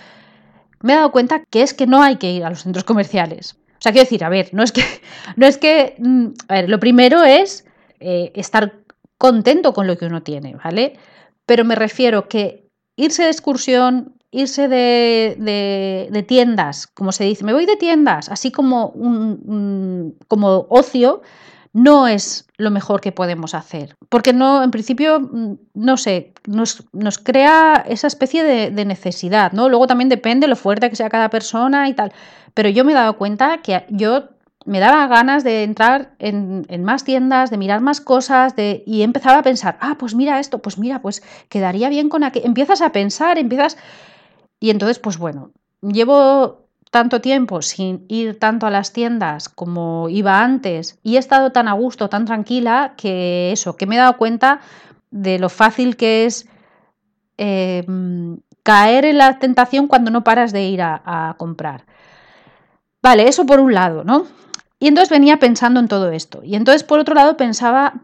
me 0.83 0.93
he 0.93 0.97
dado 0.97 1.13
cuenta 1.13 1.43
que 1.51 1.63
es 1.63 1.75
que 1.75 1.87
no 1.87 2.03
hay 2.03 2.17
que 2.17 2.31
ir 2.33 2.45
a 2.45 2.51
los 2.51 2.63
centros 2.63 2.85
comerciales. 2.85 3.57
O 3.79 3.81
sea, 3.81 3.93
quiero 3.93 4.05
decir, 4.05 4.25
a 4.25 4.29
ver, 4.29 4.51
no 4.53 4.63
es 4.63 4.73
que, 4.73 4.83
no 5.37 5.47
es 5.47 5.59
que, 5.59 5.95
mm, 5.99 6.27
a 6.49 6.55
ver, 6.55 6.69
lo 6.69 6.81
primero 6.81 7.25
es 7.25 7.65
eh, 8.01 8.33
estar 8.35 8.75
contento 9.19 9.73
con 9.73 9.87
lo 9.87 9.97
que 9.99 10.07
uno 10.07 10.23
tiene, 10.23 10.57
¿vale? 10.63 10.95
Pero 11.47 11.65
me 11.65 11.75
refiero 11.75 12.29
que 12.29 12.69
irse 12.97 13.25
de 13.25 13.31
excursión, 13.31 14.15
irse 14.31 14.69
de, 14.69 16.25
tiendas, 16.27 16.87
como 16.87 17.13
se 17.13 17.25
dice, 17.25 17.45
me 17.45 17.53
voy 17.53 17.67
de 17.67 17.77
tiendas, 17.77 18.29
así 18.29 18.53
como, 18.53 18.89
un, 18.89 20.17
como 20.29 20.67
ocio, 20.69 21.23
no 21.73 22.09
es 22.09 22.47
lo 22.57 22.71
mejor 22.71 23.01
que 23.01 23.13
podemos 23.13 23.55
hacer. 23.55 23.95
Porque 24.09 24.33
no, 24.33 24.63
en 24.63 24.71
principio, 24.71 25.21
mm, 25.21 25.55
no 25.75 25.97
sé, 25.97 26.33
nos, 26.47 26.85
nos 26.93 27.19
crea 27.19 27.85
esa 27.89 28.07
especie 28.07 28.43
de, 28.43 28.85
necesidad, 28.85 29.53
¿no? 29.53 29.69
Luego 29.69 29.87
también 29.87 30.09
depende 30.09 30.49
lo 30.49 30.57
fuerte 30.57 30.91
que 30.91 30.97
sea 30.97 31.11
cada 31.11 31.31
persona 31.31 31.89
y 31.89 31.95
tal. 31.95 32.13
Pero 32.55 32.69
yo 32.69 32.85
me 32.85 32.93
he 32.93 32.95
dado 32.95 33.17
cuenta 33.17 33.59
que 33.59 33.85
yo 33.91 34.31
me 34.65 34.81
daba 34.81 35.07
ganas 35.07 35.45
de 35.45 35.63
entrar 35.63 36.15
en, 36.19 36.67
más 36.83 37.05
tiendas, 37.05 37.51
de 37.51 37.59
mirar 37.59 37.81
más 37.81 38.01
cosas, 38.01 38.57
de, 38.57 38.83
y 38.87 39.03
empezaba 39.03 39.39
a 39.39 39.43
pensar, 39.43 39.79
ah, 39.81 39.97
pues 39.99 40.15
mira 40.15 40.41
esto, 40.41 40.59
pues 40.61 40.79
mira, 40.79 41.01
pues 41.01 41.23
quedaría 41.49 41.89
bien 41.89 42.09
con 42.09 42.25
aquello. 42.25 42.47
Empiezas 42.47 42.83
a 42.83 42.93
pensar, 42.93 43.39
empiezas... 43.39 43.77
Y 44.61 44.71
entonces, 44.71 44.99
pues 44.99 45.19
bueno, 45.19 45.53
llevo 45.83 46.68
tanto 46.91 47.21
tiempo 47.21 47.63
sin 47.63 48.05
ir 48.09 48.39
tanto 48.39 48.67
a 48.67 48.71
las 48.71 48.93
tiendas 48.93 49.49
como 49.49 50.09
iba 50.09 50.43
antes 50.43 50.99
y 51.03 51.17
he 51.17 51.19
estado 51.19 51.53
tan 51.53 51.69
a 51.69 51.73
gusto, 51.73 52.09
tan 52.09 52.25
tranquila, 52.25 52.95
que 52.97 53.53
eso, 53.53 53.77
que 53.77 53.87
me 53.87 53.97
he 53.97 53.99
dado 53.99 54.17
cuenta 54.17 54.61
de 55.11 55.39
lo 55.39 55.49
fácil 55.49 55.97
que 55.97 56.27
es 56.27 56.49
em, 57.37 58.39
caer 58.63 59.05
en 59.05 59.19
la 59.19 59.39
tentación 59.39 59.87
cuando 59.87 60.11
no 60.11 60.25
paras 60.25 60.53
de 60.53 60.69
ir 60.69 60.83
a, 60.83 61.35
comprar. 61.39 61.85
Vale, 63.03 63.29
eso 63.29 63.47
por 63.47 63.61
un 63.61 63.73
lado, 63.75 64.05
¿no? 64.05 64.27
Y 64.81 64.89
entonces 64.89 65.11
venía 65.11 65.39
pensando 65.39 65.81
en 65.81 65.89
todo 65.89 66.11
esto. 66.11 66.43
Y 66.43 66.57
entonces 66.57 66.85
por 66.85 66.99
otro 66.99 67.15
lado 67.15 67.37
pensaba, 67.37 67.95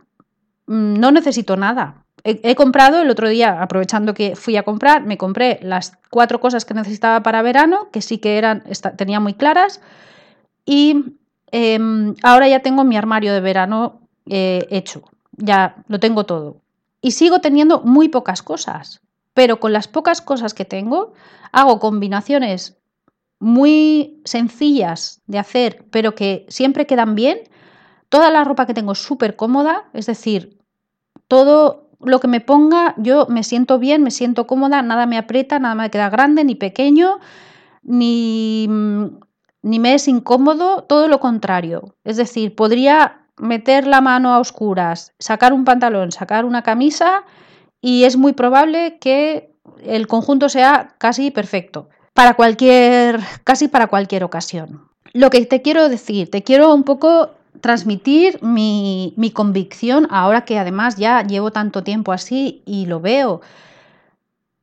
mm, 0.66 0.94
no 0.94 1.10
necesito 1.10 1.56
nada. 1.56 2.03
He, 2.24 2.54
comprado 2.54 3.02
el 3.02 3.10
otro 3.10 3.28
día, 3.28 3.60
aprovechando 3.60 4.14
que 4.14 4.34
fui 4.34 4.56
a 4.56 4.62
comprar, 4.62 5.04
me 5.04 5.18
compré 5.18 5.58
las 5.62 5.92
cuatro 6.08 6.40
cosas 6.40 6.64
que 6.64 6.72
necesitaba 6.72 7.22
para 7.22 7.42
verano, 7.42 7.90
que 7.92 8.00
sí 8.00 8.16
que 8.16 8.38
eran, 8.38 8.64
tenía 8.96 9.20
muy 9.20 9.34
claras. 9.34 9.82
Y 10.64 11.16
em, 11.52 12.14
ahora 12.22 12.48
ya 12.48 12.60
tengo 12.60 12.82
mi 12.84 12.96
armario 12.96 13.34
de 13.34 13.40
verano 13.40 14.00
eh, 14.24 14.66
hecho. 14.70 15.02
Ya 15.32 15.76
lo 15.88 16.00
tengo 16.00 16.24
todo. 16.24 16.62
Y 17.02 17.10
sigo 17.10 17.40
teniendo 17.40 17.82
muy 17.82 18.08
pocas 18.08 18.42
cosas 18.42 19.02
pero 19.34 19.58
con 19.60 19.72
las 19.72 19.88
pocas 19.88 20.22
cosas 20.22 20.54
que 20.54 20.64
tengo 20.64 21.12
hago 21.52 21.80
combinaciones 21.80 22.78
muy 23.40 24.22
sencillas 24.24 25.20
de 25.26 25.38
hacer, 25.38 25.84
pero 25.90 26.14
que 26.14 26.46
siempre 26.48 26.86
quedan 26.86 27.14
bien. 27.14 27.40
Toda 28.08 28.30
la 28.30 28.44
ropa 28.44 28.64
que 28.64 28.74
tengo 28.74 28.92
es 28.92 28.98
súper 28.98 29.36
cómoda, 29.36 29.90
es 29.92 30.06
decir, 30.06 30.58
todo 31.28 31.83
lo 32.00 32.20
que 32.20 32.28
me 32.28 32.40
ponga, 32.40 32.94
yo 32.96 33.26
me 33.28 33.42
siento 33.42 33.78
bien, 33.78 34.02
me 34.02 34.10
siento 34.10 34.46
cómoda, 34.46 34.82
nada 34.82 35.06
me 35.06 35.18
aprieta, 35.18 35.58
nada 35.58 35.74
me 35.74 35.90
queda 35.90 36.10
grande 36.10 36.44
ni 36.44 36.54
pequeño, 36.54 37.18
ni, 37.82 38.68
ni 39.62 39.78
me 39.78 39.94
es 39.94 40.08
incómodo, 40.08 40.84
todo 40.84 41.08
lo 41.08 41.20
contrario. 41.20 41.94
Es 42.04 42.16
decir, 42.16 42.54
podría 42.54 43.26
meter 43.36 43.86
la 43.86 44.00
mano 44.00 44.34
a 44.34 44.38
oscuras, 44.38 45.12
sacar 45.18 45.52
un 45.52 45.64
pantalón, 45.64 46.12
sacar 46.12 46.44
una 46.44 46.62
camisa 46.62 47.24
y 47.80 48.04
es 48.04 48.16
muy 48.16 48.32
probable 48.32 48.98
que 49.00 49.54
el 49.82 50.06
conjunto 50.06 50.48
sea 50.48 50.94
casi 50.98 51.30
perfecto 51.30 51.88
para 52.12 52.34
cualquier, 52.34 53.20
casi 53.44 53.68
para 53.68 53.88
cualquier 53.88 54.24
ocasión. 54.24 54.88
Lo 55.12 55.30
que 55.30 55.44
te 55.46 55.62
quiero 55.62 55.88
decir, 55.88 56.30
te 56.30 56.42
quiero 56.42 56.74
un 56.74 56.84
poco 56.84 57.30
transmitir 57.64 58.42
mi, 58.42 59.14
mi 59.16 59.30
convicción, 59.30 60.06
ahora 60.10 60.44
que 60.44 60.58
además 60.58 60.96
ya 60.96 61.22
llevo 61.22 61.50
tanto 61.50 61.82
tiempo 61.82 62.12
así 62.12 62.62
y 62.66 62.84
lo 62.84 63.00
veo, 63.00 63.40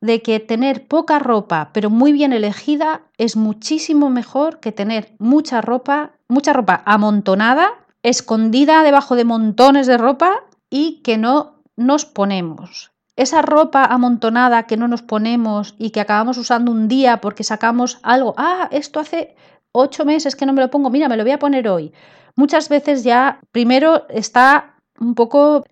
de 0.00 0.22
que 0.22 0.38
tener 0.38 0.86
poca 0.86 1.18
ropa, 1.18 1.70
pero 1.72 1.90
muy 1.90 2.12
bien 2.12 2.32
elegida, 2.32 3.00
es 3.18 3.34
muchísimo 3.34 4.08
mejor 4.08 4.60
que 4.60 4.70
tener 4.70 5.14
mucha 5.18 5.60
ropa, 5.60 6.12
mucha 6.28 6.52
ropa 6.52 6.80
amontonada, 6.86 7.72
escondida 8.04 8.84
debajo 8.84 9.16
de 9.16 9.24
montones 9.24 9.88
de 9.88 9.98
ropa 9.98 10.44
y 10.70 11.00
que 11.02 11.18
no 11.18 11.56
nos 11.74 12.04
ponemos 12.04 12.92
esa 13.16 13.42
ropa 13.42 13.84
amontonada 13.84 14.62
que 14.62 14.76
no 14.76 14.86
nos 14.86 15.02
ponemos 15.02 15.74
y 15.76 15.90
que 15.90 16.00
acabamos 16.00 16.38
usando 16.38 16.70
un 16.70 16.86
día 16.86 17.20
porque 17.20 17.42
sacamos 17.44 17.98
algo, 18.02 18.34
ah, 18.36 18.68
esto 18.70 19.00
hace 19.00 19.34
ocho 19.72 20.04
meses 20.04 20.36
que 20.36 20.46
no 20.46 20.52
me 20.52 20.62
lo 20.62 20.70
pongo, 20.70 20.88
mira, 20.88 21.08
me 21.08 21.16
lo 21.16 21.24
voy 21.24 21.32
a 21.32 21.38
poner 21.38 21.68
hoy. 21.68 21.92
Muchas 22.34 22.68
veces 22.68 23.04
ya, 23.04 23.40
primero 23.52 24.06
está 24.08 24.74
un 24.98 25.14
poco, 25.14 25.64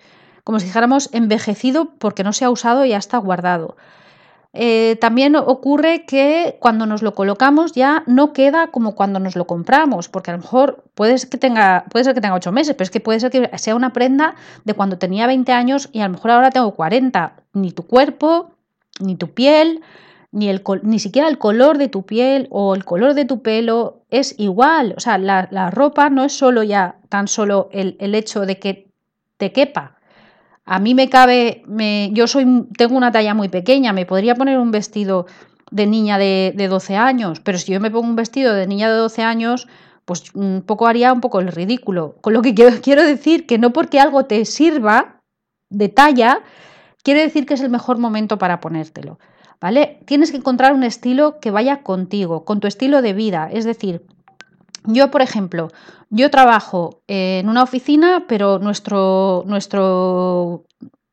como 0.45 0.61
si 0.61 0.67
dijéramos, 0.67 1.09
envejecido 1.13 1.95
porque 1.99 2.25
no 2.25 2.33
se 2.33 2.45
ha 2.45 2.51
usado 2.51 2.85
y 2.85 2.91
ya 2.91 2.99
está 2.99 3.19
guardado. 3.19 3.77
Eh, 4.53 4.97
también 5.01 5.37
ocurre 5.37 6.05
que 6.07 6.57
cuando 6.61 6.85
nos 6.85 7.03
lo 7.03 7.15
colocamos 7.15 7.73
ya 7.73 8.03
no 8.07 8.33
queda 8.33 8.67
como 8.67 8.97
cuando 8.97 9.21
nos 9.21 9.37
lo 9.37 9.47
compramos, 9.47 10.09
porque 10.09 10.33
a 10.33 10.35
lo 10.35 10.41
mejor 10.41 10.85
puede 10.95 11.17
ser 11.19 11.31
que 11.31 11.39
tenga, 11.39 11.85
puede 11.91 12.05
ser 12.05 12.15
que 12.15 12.21
tenga 12.21 12.35
8 12.35 12.51
meses, 12.51 12.75
pero 12.75 12.85
es 12.85 12.91
que 12.91 13.01
puede 13.01 13.21
ser 13.21 13.31
que 13.31 13.49
sea 13.59 13.77
una 13.77 13.93
prenda 13.93 14.35
de 14.65 14.75
cuando 14.75 14.99
tenía 14.99 15.29
20 15.29 15.53
años 15.53 15.89
y 15.93 16.01
a 16.01 16.09
lo 16.09 16.15
mejor 16.15 16.33
ahora 16.33 16.51
tengo 16.51 16.73
40. 16.73 17.35
Ni 17.53 17.71
tu 17.71 17.85
cuerpo, 17.85 18.51
ni 18.99 19.15
tu 19.15 19.33
piel, 19.35 19.83
ni, 20.33 20.49
el, 20.49 20.63
ni 20.83 20.99
siquiera 20.99 21.29
el 21.29 21.39
color 21.39 21.79
de 21.79 21.89
tu 21.89 22.05
piel 22.05 22.47
o 22.51 22.75
el 22.75 22.85
color 22.85 23.15
de 23.15 23.25
tu 23.25 23.43
pelo 23.43 24.03
es 24.11 24.35
igual. 24.39 24.95
O 24.97 25.01
sea, 25.01 25.19
la, 25.19 25.49
la 25.51 25.71
ropa 25.71 26.11
no 26.11 26.25
es 26.25 26.33
solo 26.33 26.63
ya 26.63 26.97
tan 27.09 27.29
solo 27.29 27.69
el, 27.73 27.97
el 28.01 28.15
hecho 28.15 28.47
de 28.47 28.59
que 28.59 28.91
te 29.37 29.53
quepa, 29.53 30.01
a 30.71 30.79
mí 30.79 30.95
me 30.95 31.09
cabe, 31.09 31.63
me, 31.67 32.11
yo 32.13 32.29
soy, 32.29 32.47
tengo 32.79 32.97
una 32.97 33.11
talla 33.11 33.35
muy 33.35 33.49
pequeña, 33.49 33.93
me 33.93 34.07
podría 34.07 34.37
poner 34.37 34.57
un 34.59 34.71
vestido 34.71 35.27
de 35.73 35.87
niña 35.87 36.17
de, 36.17 36.53
de 36.55 36.69
12 36.69 36.97
años, 36.97 37.41
pero 37.41 37.59
si 37.59 37.73
yo 37.73 37.81
me 37.81 37.91
pongo 37.91 38.07
un 38.07 38.15
vestido 38.15 38.55
de 38.55 38.69
niña 38.69 38.89
de 38.89 38.97
12 38.97 39.23
años, 39.23 39.67
pues 40.05 40.33
un 40.35 40.63
poco 40.65 40.87
haría 40.87 41.13
un 41.13 41.21
poco 41.21 41.41
el 41.41 41.49
ridículo. 41.49 42.15
Con 42.21 42.35
lo 42.35 42.43
que 42.43 42.55
quiero, 42.55 42.77
quiero 42.83 43.03
decir 43.03 43.47
que 43.47 43.59
no 43.59 43.73
porque 43.73 43.99
algo 43.99 44.27
te 44.27 44.45
sirva 44.45 45.21
de 45.71 45.89
talla, 45.89 46.41
quiere 47.03 47.23
decir 47.23 47.47
que 47.47 47.55
es 47.55 47.63
el 47.63 47.71
mejor 47.71 47.99
momento 47.99 48.39
para 48.39 48.61
ponértelo. 48.61 49.19
¿Vale? 49.61 50.01
Tienes 50.07 50.31
que 50.31 50.39
encontrar 50.39 50.73
un 50.73 50.85
estilo 50.85 51.39
que 51.39 51.51
vaya 51.51 51.83
contigo, 51.83 52.45
con 52.45 52.61
tu 52.61 52.67
estilo 52.67 53.03
de 53.03 53.13
vida. 53.13 53.51
Es 53.53 53.65
decir, 53.65 54.07
yo, 54.85 55.11
por 55.11 55.21
ejemplo, 55.21 55.69
yo 56.09 56.31
trabajo 56.31 57.03
en 57.07 57.49
una 57.49 57.63
oficina, 57.63 58.25
pero 58.27 58.59
nuestro, 58.59 59.45
nuestro, 59.47 60.65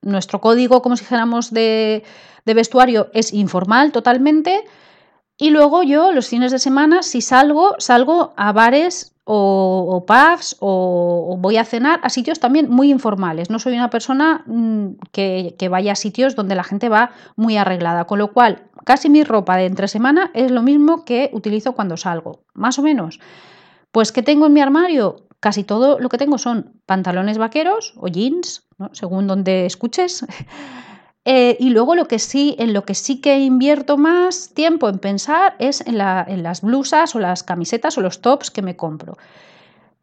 nuestro 0.01 0.39
código, 0.39 0.82
como 0.82 0.96
si 0.96 1.04
dijéramos, 1.04 1.51
de, 1.51 2.04
vestuario 2.46 3.10
es 3.13 3.34
informal 3.34 3.92
totalmente. 3.92 4.63
Y 5.38 5.50
luego 5.50 5.84
yo 5.84 6.13
los 6.13 6.30
fines 6.30 6.51
de 6.51 6.60
semana, 6.60 7.04
si 7.04 7.22
salgo, 7.22 7.75
salgo 7.80 8.34
a 8.38 8.54
bares 8.54 9.16
o, 9.29 10.05
pubs 10.07 10.55
o, 10.60 11.36
voy 11.39 11.57
a 11.57 11.65
cenar 11.65 12.00
a 12.01 12.10
sitios 12.10 12.39
también 12.39 12.69
muy 12.69 12.89
informales. 12.89 13.50
No 13.50 13.60
soy 13.60 13.74
una 13.74 13.89
persona 13.89 14.43
mm, 14.46 14.88
que, 15.12 15.55
que, 15.60 15.67
vaya 15.67 15.91
a 15.91 15.96
sitios 15.96 16.36
donde 16.36 16.55
la 16.55 16.63
gente 16.63 16.88
va 16.88 17.12
muy 17.36 17.57
arreglada, 17.57 18.05
con 18.05 18.19
lo 18.19 18.31
cual 18.31 18.63
casi 18.86 19.10
mi 19.10 19.24
ropa 19.24 19.57
de 19.57 19.65
entre 19.65 19.89
semana 19.89 20.31
es 20.34 20.50
lo 20.50 20.62
mismo 20.62 21.03
que 21.03 21.29
utilizo 21.34 21.74
cuando 21.74 21.98
salgo, 21.98 22.43
más 22.53 22.79
o 22.79 22.81
menos. 22.81 23.19
Pues 23.91 24.13
¿qué 24.13 24.24
tengo 24.24 24.46
en 24.46 24.53
mi 24.53 24.62
armario? 24.62 25.27
Casi 25.41 25.63
todo 25.63 26.00
lo 26.00 26.07
que 26.07 26.17
tengo 26.17 26.38
son 26.38 26.81
pantalones 26.86 27.38
vaqueros 27.38 27.93
o 27.98 28.07
jeans, 28.07 28.65
según 28.93 29.27
donde 29.27 29.65
escuches. 29.65 30.25
Eh, 31.29 31.57
y 31.60 31.72
luego 31.72 31.93
lo 31.93 32.07
que 32.07 32.19
sí, 32.19 32.55
en 32.57 32.72
lo 32.72 32.86
que 32.86 32.96
sí 32.96 33.19
que 33.19 33.38
invierto 33.39 33.98
más 33.98 34.51
tiempo 34.53 34.88
en 34.88 34.98
pensar 34.98 35.57
es 35.60 35.86
en, 35.86 35.98
las 35.98 36.62
blusas 36.62 37.15
o 37.15 37.19
las 37.19 37.43
camisetas 37.43 37.98
o 37.98 38.01
los 38.01 38.22
tops 38.22 38.50
que 38.50 38.62
me 38.62 38.77
compro. 38.77 39.17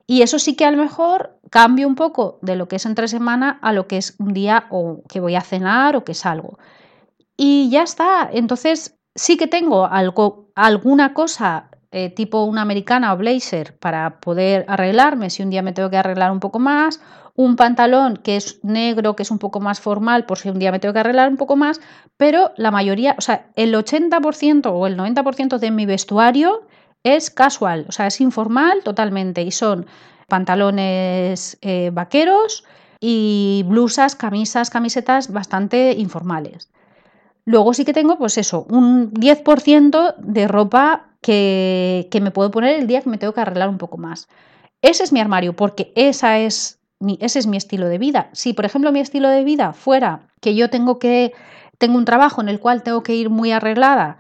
Y 0.06 0.20
eso 0.20 0.38
sí 0.38 0.54
que 0.54 0.66
a 0.66 0.70
lo 0.70 0.76
mejor 0.76 1.38
cambio 1.48 1.88
un 1.88 1.94
poco 1.94 2.38
de 2.42 2.56
lo 2.56 2.68
que 2.68 2.76
es 2.76 2.84
entre 2.84 3.08
semana 3.08 3.58
a 3.62 3.72
lo 3.72 3.86
que 3.86 3.96
es 3.96 4.16
un 4.18 4.34
día 4.34 4.66
o 4.68 5.02
que 5.08 5.20
voy 5.20 5.34
a 5.34 5.40
cenar 5.40 5.96
o 5.96 6.04
que 6.04 6.12
salgo. 6.12 6.58
Y 7.38 7.70
ya 7.70 7.84
está. 7.84 8.28
Entonces 8.30 8.98
sí 9.14 9.38
que 9.38 9.46
tengo 9.46 9.86
algo, 9.86 10.50
alguna 10.54 11.14
cosa 11.14 11.70
eh, 11.90 12.10
tipo 12.10 12.44
una 12.44 12.60
americana 12.60 13.14
o 13.14 13.16
blazer 13.16 13.78
para 13.78 14.20
poder 14.20 14.66
arreglarme 14.68 15.30
si 15.30 15.42
un 15.42 15.48
día 15.48 15.62
me 15.62 15.72
tengo 15.72 15.88
que 15.88 15.96
arreglar 15.96 16.32
un 16.32 16.40
poco 16.40 16.58
más, 16.58 17.00
un 17.34 17.56
pantalón 17.56 18.16
que 18.16 18.36
es 18.36 18.60
negro, 18.62 19.16
que 19.16 19.24
es 19.24 19.30
un 19.30 19.38
poco 19.38 19.60
más 19.60 19.80
formal 19.80 20.24
por 20.24 20.38
si 20.38 20.48
un 20.48 20.58
día 20.58 20.72
me 20.72 20.78
tengo 20.78 20.92
que 20.92 21.00
arreglar 21.00 21.28
un 21.28 21.36
poco 21.36 21.56
más, 21.56 21.80
pero 22.16 22.52
la 22.56 22.70
mayoría, 22.70 23.14
o 23.18 23.20
sea, 23.20 23.46
el 23.56 23.74
80% 23.74 24.70
o 24.72 24.86
el 24.86 24.96
90% 24.96 25.58
de 25.58 25.70
mi 25.70 25.86
vestuario 25.86 26.66
es 27.02 27.30
casual, 27.30 27.86
o 27.88 27.92
sea, 27.92 28.06
es 28.06 28.20
informal 28.20 28.82
totalmente 28.84 29.42
y 29.42 29.50
son 29.50 29.86
pantalones 30.28 31.58
eh, 31.60 31.90
vaqueros 31.92 32.64
y 33.00 33.64
blusas, 33.66 34.16
camisas, 34.16 34.70
camisetas 34.70 35.32
bastante 35.32 35.92
informales. 35.92 36.70
Luego 37.44 37.74
sí 37.74 37.84
que 37.84 37.92
tengo, 37.92 38.16
pues 38.16 38.38
eso, 38.38 38.66
un 38.70 39.12
10% 39.12 40.16
de 40.16 40.48
ropa 40.48 41.10
que, 41.20 42.08
me 42.22 42.30
puedo 42.30 42.50
poner 42.50 42.80
el 42.80 42.86
día 42.86 43.02
que 43.02 43.10
me 43.10 43.18
tengo 43.18 43.34
que 43.34 43.40
arreglar 43.40 43.68
un 43.68 43.78
poco 43.78 43.98
más. 43.98 44.28
Ese 44.80 45.04
es 45.04 45.12
mi 45.12 45.20
armario, 45.20 45.54
porque 45.54 45.92
esa 45.94 46.38
es 46.38 46.78
ese 47.20 47.38
es 47.38 47.46
mi 47.46 47.56
estilo 47.56 47.88
de 47.88 47.98
vida. 47.98 48.30
Si, 48.32 48.52
por 48.52 48.64
ejemplo, 48.64 48.92
mi 48.92 49.00
estilo 49.00 49.28
de 49.28 49.44
vida 49.44 49.72
fuera 49.72 50.28
que 50.40 50.54
yo 50.54 50.70
tengo 50.70 50.98
que 50.98 51.32
tengo 51.78 51.96
un 51.96 52.04
trabajo 52.04 52.40
en 52.40 52.48
el 52.48 52.60
cual 52.60 52.82
tengo 52.82 53.02
que 53.02 53.14
ir 53.14 53.30
muy 53.30 53.50
arreglada 53.50 54.18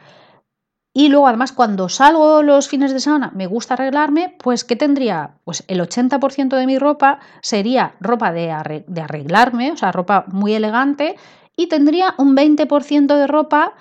y 0.96 1.08
luego 1.08 1.26
además 1.26 1.50
cuando 1.50 1.88
salgo 1.88 2.42
los 2.42 2.68
fines 2.68 2.92
de 2.92 3.00
semana 3.00 3.32
me 3.34 3.48
gusta 3.48 3.74
arreglarme, 3.74 4.36
pues 4.38 4.62
¿qué 4.62 4.76
tendría? 4.76 5.32
Pues 5.42 5.64
el 5.66 5.80
80% 5.80 6.56
de 6.56 6.66
mi 6.66 6.78
ropa 6.78 7.18
sería 7.42 7.96
ropa 8.00 8.32
de, 8.32 8.84
de 8.86 9.00
arreglarme, 9.00 9.72
o 9.72 9.76
sea, 9.76 9.90
ropa 9.90 10.24
muy 10.28 10.54
elegante 10.54 11.16
y 11.56 11.66
tendría 11.66 12.14
un 12.16 12.36
20% 12.36 13.16
de 13.16 13.26
ropa 13.26 13.74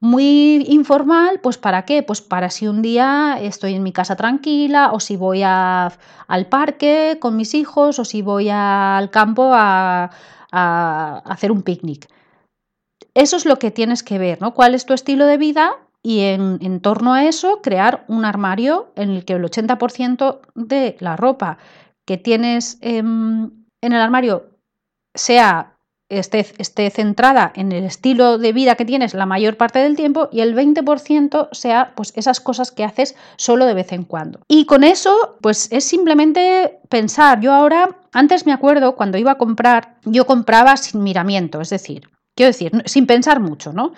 muy 0.00 0.64
informal, 0.68 1.40
pues 1.40 1.58
¿para 1.58 1.84
qué? 1.84 2.02
Pues 2.02 2.22
para 2.22 2.50
si 2.50 2.68
un 2.68 2.82
día 2.82 3.38
estoy 3.40 3.74
en 3.74 3.82
mi 3.82 3.92
casa 3.92 4.14
tranquila 4.14 4.92
o 4.92 5.00
si 5.00 5.16
voy 5.16 5.42
al 5.42 6.46
parque 6.48 7.18
con 7.20 7.36
mis 7.36 7.54
hijos 7.54 7.98
o 7.98 8.04
si 8.04 8.22
voy 8.22 8.48
al 8.50 9.10
campo 9.10 9.50
a, 9.52 10.10
hacer 10.50 11.52
un 11.52 11.62
picnic. 11.62 12.08
Eso 13.14 13.36
es 13.36 13.44
lo 13.44 13.58
que 13.58 13.70
tienes 13.70 14.02
que 14.02 14.18
ver, 14.18 14.40
¿no? 14.40 14.54
¿Cuál 14.54 14.74
es 14.74 14.86
tu 14.86 14.94
estilo 14.94 15.26
de 15.26 15.36
vida? 15.38 15.76
y 16.00 16.20
en, 16.20 16.80
torno 16.80 17.12
a 17.12 17.24
eso 17.24 17.60
crear 17.60 18.04
un 18.06 18.24
armario 18.24 18.92
en 18.94 19.10
el 19.10 19.24
que 19.24 19.34
el 19.34 19.42
80% 19.42 20.40
de 20.54 20.96
la 21.00 21.16
ropa 21.16 21.58
que 22.06 22.16
tienes 22.16 22.78
en 22.80 23.66
el 23.82 23.94
armario 23.94 24.48
sea 25.14 25.77
esté, 26.08 26.46
esté, 26.58 26.90
centrada 26.90 27.52
en 27.54 27.72
el 27.72 27.84
estilo 27.84 28.38
de 28.38 28.52
vida 28.52 28.76
que 28.76 28.84
tienes 28.84 29.14
la 29.14 29.26
mayor 29.26 29.56
parte 29.56 29.78
del 29.78 29.96
tiempo 29.96 30.28
y 30.32 30.40
el 30.40 30.54
20% 30.54 31.48
sea 31.52 31.92
pues 31.94 32.12
esas 32.16 32.40
cosas 32.40 32.72
que 32.72 32.84
haces 32.84 33.14
solo 33.36 33.66
de 33.66 33.74
vez 33.74 33.92
en 33.92 34.04
cuando. 34.04 34.40
Y 34.48 34.64
con 34.64 34.84
eso 34.84 35.36
pues 35.40 35.68
es 35.70 35.84
simplemente 35.84 36.80
pensar, 36.88 37.40
yo 37.40 37.52
ahora 37.52 37.96
antes 38.12 38.46
me 38.46 38.52
acuerdo 38.52 38.96
cuando 38.96 39.18
iba 39.18 39.32
a 39.32 39.38
comprar, 39.38 39.96
yo 40.04 40.26
compraba 40.26 40.76
sin 40.76 41.02
miramiento, 41.02 41.60
es 41.60 41.70
decir, 41.70 42.08
quiero 42.34 42.48
decir, 42.48 42.72
sin 42.86 43.06
pensar 43.06 43.40
mucho, 43.40 43.72
¿no? 43.72 43.92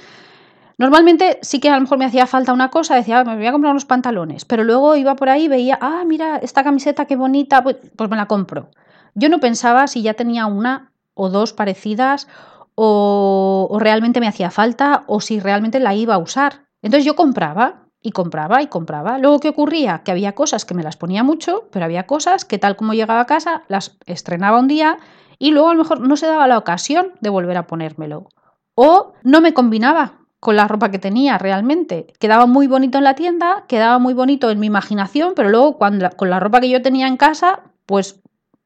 Normalmente 0.79 1.39
sí 1.43 1.61
que 1.61 1.69
a 1.69 1.75
lo 1.75 1.83
mejor 1.83 1.99
me 1.99 2.07
hacía 2.07 2.27
falta 2.27 2.55
una 2.55 2.71
cosa, 2.71 2.95
decía, 2.95 3.21
ah, 3.21 3.25
me 3.25 3.37
voy 3.37 3.47
a 3.47 3.53
comprar 3.53 3.73
unos 3.73 3.85
pantalones, 3.85 4.47
pero 4.47 4.65
luego 4.65 4.97
iba 4.97 5.15
por 5.15 5.29
ahí 5.29 5.45
y 5.45 5.49
veía, 5.49 5.79
ah, 5.81 6.05
mira, 6.07 6.39
esta 6.39 6.65
camiseta 6.65 7.05
qué 7.05 7.17
bonita, 7.17 7.63
pues, 7.63 7.77
pues 7.95 8.09
me 8.09 8.17
la 8.17 8.25
compro. 8.25 8.71
Yo 9.15 9.29
no 9.29 9.41
pensaba 9.41 9.87
si 9.89 10.01
ya 10.01 10.15
tenía 10.15 10.47
una 10.47 10.90
o 11.21 11.29
dos 11.29 11.53
parecidas 11.53 12.29
o, 12.75 13.77
realmente 13.79 14.21
me 14.21 14.29
hacía 14.29 14.51
falta 14.51 15.05
o 15.07 15.21
si 15.21 15.39
realmente 15.39 15.81
la 15.81 15.95
iba 15.95 16.15
a 16.15 16.19
usar. 16.19 16.65
Entonces 16.81 17.05
yo 17.05 17.15
compraba 17.15 17.89
y 18.01 18.13
compraba 18.13 18.63
y 18.63 18.69
compraba. 18.69 19.19
Luego, 19.19 19.39
¿qué 19.39 19.51
ocurría? 19.51 20.03
Que 20.03 20.13
había 20.13 20.35
cosas 20.35 20.65
que 20.65 20.73
me 20.73 20.83
las 20.83 20.97
ponía 20.97 21.23
mucho, 21.23 21.69
pero 21.71 21.85
había 21.85 22.07
cosas 22.07 22.47
que 22.47 22.57
tal 22.57 22.77
como 22.77 22.95
llegaba 22.95 23.21
a 23.21 23.27
casa, 23.27 23.65
las 23.69 23.99
estrenaba 24.07 24.59
un 24.59 24.67
día 24.67 24.99
y 25.39 25.51
luego 25.51 25.69
a 25.69 25.75
lo 25.75 25.83
mejor 25.83 26.01
no 26.01 26.17
se 26.17 26.27
daba 26.27 26.49
la 26.49 26.57
ocasión 26.57 27.13
de 27.21 27.29
volver 27.29 27.59
a 27.59 27.67
ponérmelo. 27.67 28.29
O 28.75 29.13
no 29.23 29.43
me 29.43 29.53
combinaba 29.53 30.21
con 30.39 30.57
la 30.57 30.67
ropa 30.67 30.91
que 30.91 30.99
tenía 30.99 31.37
realmente. 31.37 32.07
Quedaba 32.19 32.47
muy 32.47 32.67
bonito 32.67 32.97
en 32.97 33.05
la 33.05 33.15
tienda, 33.15 33.65
quedaba 33.69 33.99
muy 33.99 34.15
bonito 34.15 34.51
en 34.51 34.59
mi 34.59 34.69
imaginación, 34.69 35.35
pero 35.37 35.51
luego 35.51 35.77
cuando, 35.77 36.09
con 36.17 36.31
la 36.31 36.41
ropa 36.41 36.63
que 36.63 36.71
yo 36.71 36.81
tenía 36.81 37.09
en 37.09 37.19
casa, 37.19 37.61
pues 37.85 38.20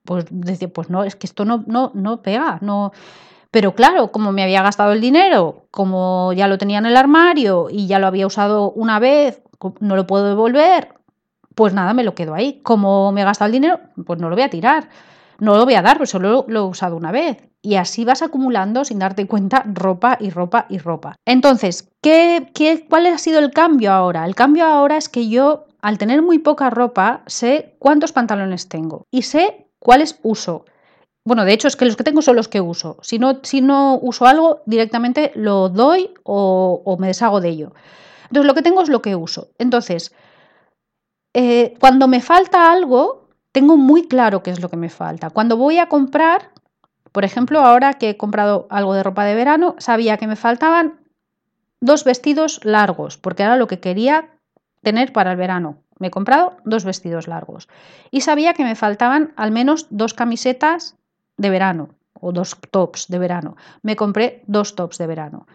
pues 0.04 0.26
decía, 0.30 0.68
pues 0.68 0.90
no, 0.90 1.04
es 1.04 1.16
que 1.16 1.26
esto 1.26 1.44
no, 1.44 1.64
no, 1.66 1.90
no 1.94 2.22
pega, 2.22 2.58
no. 2.60 2.92
Pero 3.50 3.74
claro, 3.74 4.10
como 4.10 4.32
me 4.32 4.42
había 4.42 4.62
gastado 4.62 4.92
el 4.92 5.00
dinero, 5.00 5.66
como 5.70 6.32
ya 6.32 6.48
lo 6.48 6.58
tenía 6.58 6.78
en 6.78 6.86
el 6.86 6.96
armario 6.96 7.68
y 7.70 7.86
ya 7.86 7.98
lo 7.98 8.06
había 8.06 8.26
usado 8.26 8.72
una 8.72 8.98
vez, 8.98 9.42
no 9.80 9.96
lo 9.96 10.06
puedo 10.06 10.28
devolver, 10.28 10.94
pues 11.54 11.72
nada, 11.72 11.94
me 11.94 12.04
lo 12.04 12.14
quedo 12.14 12.34
ahí. 12.34 12.60
Como 12.62 13.12
me 13.12 13.22
he 13.22 13.24
gastado 13.24 13.46
el 13.46 13.52
dinero, 13.52 13.80
pues 14.04 14.18
no 14.20 14.28
lo 14.28 14.36
voy 14.36 14.44
a 14.44 14.50
tirar, 14.50 14.88
no 15.38 15.56
lo 15.56 15.64
voy 15.64 15.74
a 15.74 15.82
dar, 15.82 15.98
pues 15.98 16.10
solo 16.10 16.44
lo 16.48 16.60
he 16.60 16.68
usado 16.68 16.96
una 16.96 17.12
vez. 17.12 17.48
Y 17.62 17.76
así 17.76 18.04
vas 18.04 18.22
acumulando 18.22 18.84
sin 18.84 18.98
darte 18.98 19.26
cuenta 19.26 19.64
ropa 19.64 20.18
y 20.20 20.30
ropa 20.30 20.66
y 20.68 20.78
ropa. 20.78 21.16
Entonces, 21.24 21.88
¿qué, 22.02 22.50
qué, 22.54 22.86
¿cuál 22.90 23.06
ha 23.06 23.18
sido 23.18 23.38
el 23.38 23.52
cambio 23.52 23.92
ahora? 23.92 24.26
El 24.26 24.34
cambio 24.34 24.66
ahora 24.66 24.96
es 24.96 25.08
que 25.08 25.28
yo, 25.28 25.66
al 25.80 25.96
tener 25.96 26.20
muy 26.20 26.40
poca 26.40 26.68
ropa, 26.70 27.22
sé 27.26 27.76
cuántos 27.78 28.12
pantalones 28.12 28.68
tengo 28.68 29.06
y 29.10 29.22
sé 29.22 29.63
¿Cuáles 29.84 30.18
uso? 30.22 30.64
Bueno, 31.26 31.44
de 31.44 31.52
hecho 31.52 31.68
es 31.68 31.76
que 31.76 31.84
los 31.84 31.94
que 31.94 32.04
tengo 32.04 32.22
son 32.22 32.36
los 32.36 32.48
que 32.48 32.62
uso. 32.62 32.96
Si 33.02 33.18
no, 33.18 33.40
si 33.42 33.60
no 33.60 33.98
uso 34.00 34.24
algo, 34.24 34.62
directamente 34.64 35.30
lo 35.34 35.68
doy 35.68 36.14
o, 36.22 36.96
me 36.98 37.08
deshago 37.08 37.42
de 37.42 37.50
ello. 37.50 37.72
Entonces, 38.24 38.46
lo 38.46 38.54
que 38.54 38.62
tengo 38.62 38.80
es 38.80 38.88
lo 38.88 39.02
que 39.02 39.14
uso. 39.14 39.48
Entonces, 39.58 40.14
eh, 41.34 41.74
cuando 41.80 42.08
me 42.08 42.22
falta 42.22 42.72
algo, 42.72 43.28
tengo 43.52 43.76
muy 43.76 44.08
claro 44.08 44.42
qué 44.42 44.52
es 44.52 44.62
lo 44.62 44.70
que 44.70 44.78
me 44.78 44.88
falta. 44.88 45.28
Cuando 45.28 45.58
voy 45.58 45.76
a 45.76 45.90
comprar, 45.90 46.50
por 47.12 47.24
ejemplo, 47.24 47.60
ahora 47.60 47.92
que 47.92 48.10
he 48.10 48.16
comprado 48.16 48.66
algo 48.70 48.94
de 48.94 49.02
ropa 49.02 49.26
de 49.26 49.34
verano, 49.34 49.74
sabía 49.76 50.16
que 50.16 50.26
me 50.26 50.36
faltaban 50.36 50.98
dos 51.82 52.04
vestidos 52.04 52.58
largos, 52.64 53.18
porque 53.18 53.42
era 53.42 53.58
lo 53.58 53.66
que 53.66 53.80
quería 53.80 54.30
tener 54.82 55.12
para 55.12 55.32
el 55.32 55.36
verano. 55.36 55.83
Me 55.98 56.08
he 56.08 56.10
comprado 56.10 56.56
dos 56.64 56.84
vestidos 56.84 57.28
largos 57.28 57.68
y 58.10 58.22
sabía 58.22 58.54
que 58.54 58.64
me 58.64 58.74
faltaban 58.74 59.32
al 59.36 59.50
menos 59.52 59.86
dos 59.90 60.14
camisetas 60.14 60.96
de 61.36 61.50
verano 61.50 61.90
o 62.20 62.32
dos 62.32 62.56
tops 62.70 63.08
de 63.08 63.18
verano. 63.18 63.56
Me 63.82 63.96
compré 63.96 64.42
dos 64.46 64.74
tops 64.74 64.98
de 64.98 65.06
verano. 65.06 65.46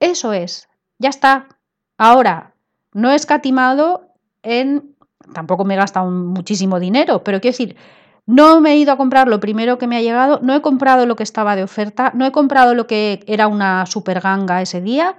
Eso 0.00 0.32
es, 0.32 0.68
ya 0.98 1.08
está. 1.08 1.48
Ahora, 1.96 2.54
no 2.92 3.10
he 3.10 3.14
escatimado 3.14 4.12
en... 4.42 4.94
Tampoco 5.32 5.64
me 5.64 5.74
he 5.74 5.76
gastado 5.76 6.10
muchísimo 6.10 6.80
dinero, 6.80 7.22
pero 7.22 7.40
quiero 7.40 7.52
decir, 7.52 7.76
no 8.24 8.60
me 8.60 8.72
he 8.72 8.76
ido 8.76 8.92
a 8.92 8.96
comprar 8.96 9.28
lo 9.28 9.40
primero 9.40 9.78
que 9.78 9.86
me 9.86 9.96
ha 9.96 10.02
llegado, 10.02 10.38
no 10.42 10.54
he 10.54 10.62
comprado 10.62 11.06
lo 11.06 11.16
que 11.16 11.22
estaba 11.22 11.56
de 11.56 11.62
oferta, 11.62 12.12
no 12.14 12.24
he 12.24 12.32
comprado 12.32 12.74
lo 12.74 12.86
que 12.86 13.24
era 13.26 13.46
una 13.46 13.84
super 13.86 14.20
ganga 14.20 14.62
ese 14.62 14.80
día, 14.80 15.16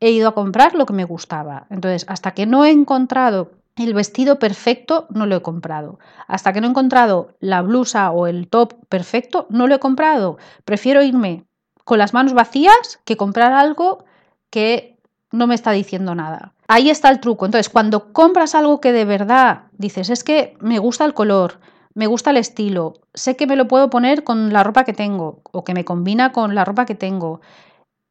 he 0.00 0.10
ido 0.10 0.28
a 0.28 0.34
comprar 0.34 0.74
lo 0.74 0.86
que 0.86 0.92
me 0.92 1.04
gustaba. 1.04 1.66
Entonces, 1.70 2.04
hasta 2.08 2.32
que 2.32 2.46
no 2.46 2.64
he 2.64 2.70
encontrado 2.70 3.52
el 3.84 3.94
vestido 3.94 4.38
perfecto 4.38 5.06
no 5.10 5.26
lo 5.26 5.36
he 5.36 5.42
comprado. 5.42 5.98
Hasta 6.26 6.52
que 6.52 6.60
no 6.60 6.66
he 6.66 6.70
encontrado 6.70 7.34
la 7.40 7.62
blusa 7.62 8.10
o 8.10 8.26
el 8.26 8.48
top 8.48 8.74
perfecto, 8.88 9.46
no 9.50 9.66
lo 9.66 9.74
he 9.74 9.78
comprado. 9.78 10.38
Prefiero 10.64 11.02
irme 11.02 11.44
con 11.84 11.98
las 11.98 12.14
manos 12.14 12.32
vacías 12.32 13.00
que 13.04 13.16
comprar 13.16 13.52
algo 13.52 14.04
que 14.50 14.98
no 15.30 15.46
me 15.46 15.54
está 15.54 15.72
diciendo 15.72 16.14
nada. 16.14 16.54
Ahí 16.68 16.90
está 16.90 17.10
el 17.10 17.20
truco. 17.20 17.44
Entonces, 17.44 17.68
cuando 17.68 18.12
compras 18.12 18.54
algo 18.54 18.80
que 18.80 18.92
de 18.92 19.04
verdad 19.04 19.64
dices, 19.72 20.10
es 20.10 20.24
que 20.24 20.56
me 20.60 20.78
gusta 20.78 21.04
el 21.04 21.14
color, 21.14 21.60
me 21.94 22.06
gusta 22.06 22.30
el 22.30 22.38
estilo, 22.38 22.94
sé 23.14 23.36
que 23.36 23.46
me 23.46 23.56
lo 23.56 23.68
puedo 23.68 23.90
poner 23.90 24.24
con 24.24 24.52
la 24.52 24.62
ropa 24.62 24.84
que 24.84 24.92
tengo 24.92 25.40
o 25.52 25.64
que 25.64 25.74
me 25.74 25.84
combina 25.84 26.32
con 26.32 26.54
la 26.54 26.64
ropa 26.64 26.86
que 26.86 26.94
tengo, 26.94 27.40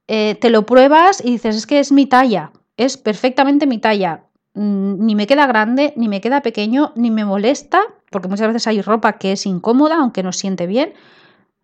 eh, 0.08 0.36
te 0.40 0.50
lo 0.50 0.66
pruebas 0.66 1.24
y 1.24 1.32
dices, 1.32 1.56
es 1.56 1.68
que 1.68 1.80
es 1.80 1.92
mi 1.92 2.06
talla, 2.06 2.52
es 2.78 2.98
perfectamente 2.98 3.68
mi 3.68 3.78
talla 3.78 4.25
ni 4.56 5.16
me 5.16 5.28
queda 5.28 5.46
grande, 5.48 5.94
ni 5.98 6.08
me 6.08 6.22
queda 6.22 6.42
pequeño, 6.42 6.94
ni 6.96 7.12
me 7.12 7.26
molesta, 7.26 7.82
porque 8.10 8.28
muchas 8.28 8.48
veces 8.48 8.68
hay 8.68 8.82
ropa 8.82 9.14
que 9.14 9.34
es 9.34 9.46
incómoda, 9.46 9.98
aunque 9.98 10.24
no 10.24 10.32
siente 10.32 10.66
bien. 10.66 10.94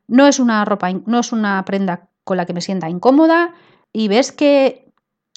No 0.08 0.28
es 0.28 0.40
una 0.40 0.66
ropa, 0.66 0.92
no 0.92 1.20
es 1.20 1.32
una 1.32 1.64
prenda 1.66 2.10
con 2.24 2.38
la 2.38 2.46
que 2.46 2.54
me 2.54 2.62
sienta 2.62 2.90
incómoda 2.90 3.54
y 3.94 4.08
ves 4.08 4.32
que 4.32 4.92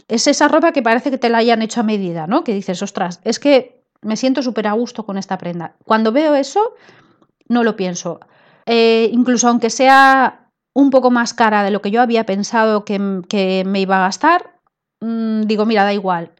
es 0.08 0.26
esa 0.26 0.48
ropa 0.48 0.72
que 0.72 0.82
parece 0.82 1.10
que 1.10 1.18
te 1.18 1.28
la 1.28 1.38
hayan 1.38 1.62
hecho 1.62 1.80
a 1.80 1.84
medida, 1.84 2.26
¿no? 2.26 2.44
Que 2.44 2.54
dices, 2.54 2.82
ostras, 2.82 3.20
es 3.24 3.38
que 3.38 3.82
me 4.02 4.16
siento 4.16 4.42
súper 4.42 4.66
a 4.66 4.72
gusto 4.72 5.06
con 5.06 5.16
esta 5.16 5.38
prenda. 5.38 5.76
Cuando 5.84 6.12
veo 6.12 6.34
eso, 6.34 6.74
no 7.48 7.62
lo 7.62 7.76
pienso. 7.76 8.20
Eh, 8.66 9.10
incluso 9.12 9.48
aunque 9.48 9.70
sea 9.70 10.50
un 10.74 10.90
poco 10.90 11.10
más 11.10 11.34
cara 11.34 11.62
de 11.62 11.70
lo 11.70 11.80
que 11.80 11.90
yo 11.90 12.02
había 12.02 12.26
pensado 12.26 12.84
que, 12.84 12.98
me 12.98 13.80
iba 13.80 13.96
a 13.96 14.06
gastar, 14.06 14.58
mm, 15.00 15.42
digo, 15.42 15.66
mira, 15.66 15.84
da 15.84 15.94
igual, 15.94 16.32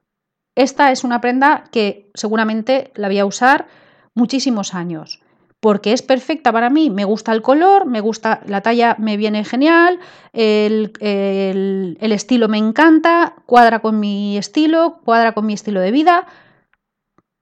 esta 0.54 0.92
es 0.92 1.04
una 1.04 1.20
prenda 1.20 1.64
que 1.70 2.10
seguramente 2.14 2.92
la 2.94 3.08
voy 3.08 3.18
a 3.18 3.26
usar 3.26 3.66
muchísimos 4.14 4.74
años 4.74 5.20
porque 5.64 5.94
es 5.94 6.02
perfecta 6.02 6.52
para 6.52 6.68
mí. 6.68 6.90
Me 6.90 7.06
gusta 7.06 7.32
el 7.32 7.40
color, 7.40 7.86
me 7.86 8.02
gusta 8.02 8.42
la 8.46 8.60
talla, 8.60 8.96
me 8.98 9.16
viene 9.16 9.44
genial, 9.44 9.98
el, 10.34 11.96
estilo 12.02 12.48
me 12.48 12.58
encanta, 12.58 13.36
cuadra 13.46 13.78
con 13.78 13.98
mi 13.98 14.36
estilo, 14.36 15.00
cuadra 15.06 15.32
con 15.32 15.46
mi 15.46 15.54
estilo 15.54 15.80
de 15.80 15.90
vida. 15.90 16.26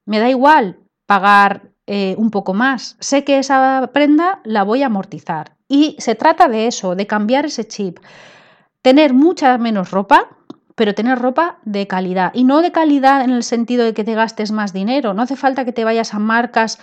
Me 0.05 0.19
da 0.19 0.29
igual 0.29 0.77
pagar 1.05 1.73
eh, 1.85 2.15
un 2.17 2.31
poco 2.31 2.53
más. 2.53 2.95
Sé 3.01 3.25
que 3.25 3.39
esa 3.39 3.89
prenda 3.93 4.39
la 4.45 4.63
voy 4.63 4.83
a 4.83 4.85
amortizar. 4.85 5.57
Y 5.67 5.97
se 5.99 6.15
trata 6.15 6.47
de 6.47 6.67
eso, 6.67 6.95
de 6.95 7.05
cambiar 7.05 7.45
ese 7.45 7.67
chip. 7.67 7.99
Tener 8.81 9.13
mucha 9.13 9.57
menos 9.57 9.91
ropa, 9.91 10.29
pero 10.75 10.95
tener 10.95 11.19
ropa 11.19 11.59
de 11.65 11.87
calidad. 11.87 12.31
Y 12.33 12.43
no 12.43 12.61
de 12.61 12.71
calidad 12.71 13.21
en 13.23 13.31
el 13.31 13.43
sentido 13.43 13.85
de 13.85 13.93
que 13.93 14.03
te 14.03 14.15
gastes 14.15 14.51
más 14.51 14.73
dinero. 14.73 15.13
No 15.13 15.21
hace 15.21 15.35
falta 15.35 15.65
que 15.65 15.73
te 15.73 15.83
vayas 15.83 16.13
a 16.13 16.19
marcas 16.19 16.79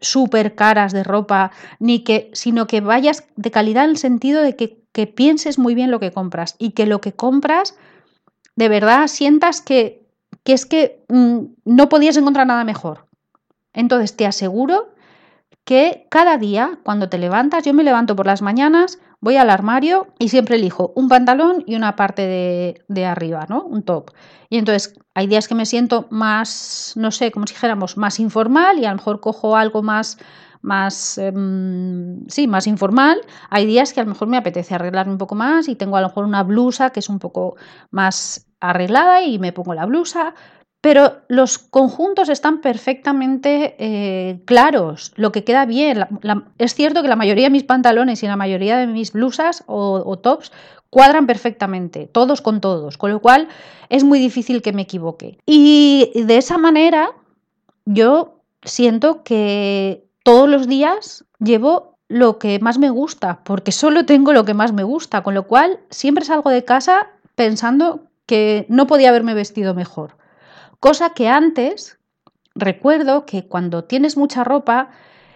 súper 0.00 0.54
caras 0.54 0.92
de 0.92 1.04
ropa, 1.04 1.52
ni 1.78 2.00
que, 2.00 2.30
sino 2.32 2.66
que 2.66 2.80
vayas 2.80 3.24
de 3.36 3.50
calidad 3.50 3.84
en 3.84 3.90
el 3.90 3.98
sentido 3.98 4.42
de 4.42 4.56
que, 4.56 4.80
pienses 5.14 5.58
muy 5.58 5.74
bien 5.74 5.90
lo 5.90 5.98
que 5.98 6.10
compras 6.10 6.56
y 6.58 6.72
que 6.72 6.84
lo 6.84 7.00
que 7.00 7.12
compras 7.12 7.74
de 8.54 8.68
verdad 8.68 9.06
sientas 9.06 9.62
que, 9.62 10.06
que 10.44 10.52
es 10.52 10.66
que 10.66 11.02
mm, 11.08 11.38
no 11.64 11.88
podías 11.88 12.18
encontrar 12.18 12.46
nada 12.46 12.64
mejor. 12.64 13.06
Entonces 13.72 14.14
te 14.14 14.26
aseguro 14.26 14.92
que 15.70 16.08
cada 16.10 16.36
día 16.36 16.80
cuando 16.82 17.08
te 17.08 17.16
levantas, 17.16 17.64
yo 17.64 17.72
me 17.72 17.84
levanto 17.84 18.16
por 18.16 18.26
las 18.26 18.42
mañanas, 18.42 18.98
voy 19.20 19.36
al 19.36 19.50
armario 19.50 20.08
y 20.18 20.28
siempre 20.28 20.56
elijo 20.56 20.92
un 20.96 21.08
pantalón 21.08 21.62
y 21.64 21.76
una 21.76 21.94
parte 21.94 22.26
de, 22.88 23.06
arriba, 23.06 23.46
¿no? 23.48 23.62
Un 23.62 23.84
top. 23.84 24.10
Y 24.48 24.58
entonces 24.58 24.98
hay 25.14 25.28
días 25.28 25.46
que 25.46 25.54
me 25.54 25.66
siento 25.66 26.08
más, 26.10 26.94
no 26.96 27.12
sé, 27.12 27.30
como 27.30 27.46
si 27.46 27.54
dijéramos, 27.54 27.96
más 27.96 28.18
informal 28.18 28.80
y 28.80 28.84
a 28.84 28.90
lo 28.90 28.96
mejor 28.96 29.20
cojo 29.20 29.54
algo 29.54 29.80
más 29.84 30.18
más, 30.60 31.16
em, 31.18 32.26
sí, 32.26 32.48
más 32.48 32.66
informal. 32.66 33.20
Hay 33.48 33.64
días 33.64 33.92
que 33.92 34.00
a 34.00 34.02
lo 34.02 34.10
mejor 34.10 34.26
me 34.26 34.38
apetece 34.38 34.74
arreglarme 34.74 35.12
un 35.12 35.18
poco 35.18 35.36
más 35.36 35.68
y 35.68 35.76
tengo 35.76 35.96
a 35.96 36.00
lo 36.00 36.08
mejor 36.08 36.24
una 36.24 36.42
blusa 36.42 36.90
que 36.90 36.98
es 36.98 37.08
un 37.08 37.20
poco 37.20 37.54
más 37.92 38.48
arreglada 38.58 39.22
y 39.22 39.38
me 39.38 39.52
pongo 39.52 39.72
la 39.72 39.86
blusa. 39.86 40.34
Pero 40.80 41.18
los 41.28 41.58
conjuntos 41.58 42.28
están 42.28 42.60
perfectamente 42.60 43.76
eh, 43.78 44.40
claros, 44.46 45.12
lo 45.16 45.30
que 45.30 45.44
queda 45.44 45.66
bien. 45.66 46.06
es 46.58 46.74
cierto 46.74 47.02
que 47.02 47.08
la 47.08 47.16
mayoría 47.16 47.46
de 47.46 47.50
mis 47.50 47.64
pantalones 47.64 48.22
y 48.22 48.26
la 48.26 48.36
mayoría 48.36 48.78
de 48.78 48.86
mis 48.86 49.12
blusas 49.12 49.62
o, 49.66 50.18
tops 50.18 50.52
cuadran 50.88 51.26
perfectamente, 51.26 52.08
todos 52.10 52.40
con 52.40 52.60
todos, 52.60 52.96
con 52.96 53.10
lo 53.10 53.20
cual 53.20 53.48
es 53.90 54.04
muy 54.04 54.18
difícil 54.18 54.62
que 54.62 54.72
me 54.72 54.82
equivoque. 54.82 55.38
Y 55.46 56.10
de 56.14 56.38
esa 56.38 56.56
manera 56.56 57.10
yo 57.84 58.40
siento 58.62 59.22
que 59.22 60.04
todos 60.22 60.48
los 60.48 60.66
días 60.66 61.24
llevo 61.38 61.98
lo 62.08 62.38
que 62.38 62.58
más 62.58 62.78
me 62.78 62.90
gusta, 62.90 63.40
porque 63.44 63.70
solo 63.70 64.06
tengo 64.06 64.32
lo 64.32 64.44
que 64.44 64.54
más 64.54 64.72
me 64.72 64.82
gusta, 64.82 65.22
con 65.22 65.34
lo 65.34 65.46
cual 65.46 65.78
siempre 65.90 66.24
salgo 66.24 66.50
de 66.50 66.64
casa 66.64 67.08
pensando 67.34 68.04
que 68.26 68.66
no 68.68 68.86
podía 68.86 69.10
haberme 69.10 69.34
vestido 69.34 69.74
mejor. 69.74 70.16
Cosa 70.80 71.10
que 71.10 71.28
antes, 71.28 71.98
recuerdo 72.54 73.26
que 73.26 73.46
cuando 73.46 73.84
tienes 73.84 74.16
mucha 74.16 74.44
ropa, 74.44 74.88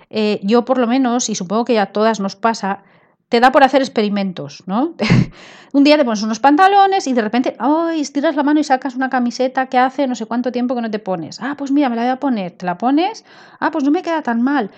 eh, 0.08 0.40
yo 0.42 0.64
por 0.64 0.78
lo 0.78 0.86
menos, 0.86 1.28
y 1.28 1.34
supongo 1.34 1.66
que 1.66 1.74
ya 1.74 1.82
a 1.82 1.92
todas 1.92 2.18
nos 2.18 2.34
pasa, 2.34 2.82
te 3.28 3.40
da 3.40 3.52
por 3.52 3.62
hacer 3.62 3.82
experimentos, 3.82 4.62
¿no? 4.66 4.94
un 5.74 5.84
día 5.84 5.98
te 5.98 6.04
pones 6.04 6.22
unos 6.22 6.40
pantalones 6.40 7.06
y 7.06 7.12
de 7.12 7.20
repente, 7.20 7.56
¡ay! 7.58 8.00
estiras 8.00 8.36
la 8.36 8.42
mano 8.42 8.58
y 8.58 8.64
sacas 8.64 8.96
una 8.96 9.10
camiseta 9.10 9.66
que 9.66 9.76
hace 9.76 10.06
no 10.06 10.14
sé 10.14 10.24
cuánto 10.24 10.50
tiempo 10.50 10.74
que 10.74 10.80
no 10.80 10.90
te 10.90 10.98
pones. 10.98 11.38
Ah, 11.42 11.56
pues 11.58 11.70
mira, 11.70 11.90
me 11.90 11.96
la 11.96 12.02
voy 12.02 12.10
a 12.12 12.20
poner. 12.20 12.52
Te 12.52 12.64
la 12.64 12.78
pones. 12.78 13.26
Ah, 13.60 13.70
pues 13.70 13.84
no 13.84 13.90
me 13.90 14.02
queda 14.02 14.22
tan 14.22 14.40
mal. 14.40 14.70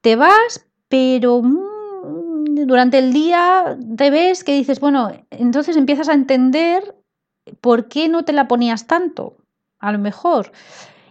Te 0.00 0.16
vas, 0.16 0.66
pero 0.88 1.42
mm, 1.42 2.66
durante 2.66 2.98
el 2.98 3.12
día 3.12 3.76
te 3.96 4.10
ves 4.10 4.42
que 4.42 4.54
dices, 4.54 4.80
bueno, 4.80 5.12
entonces 5.30 5.76
empiezas 5.76 6.08
a 6.08 6.14
entender 6.14 6.94
por 7.60 7.88
qué 7.88 8.08
no 8.08 8.24
te 8.24 8.32
la 8.32 8.48
ponías 8.48 8.86
tanto 8.86 9.36
a 9.84 9.92
lo 9.92 9.98
mejor. 9.98 10.50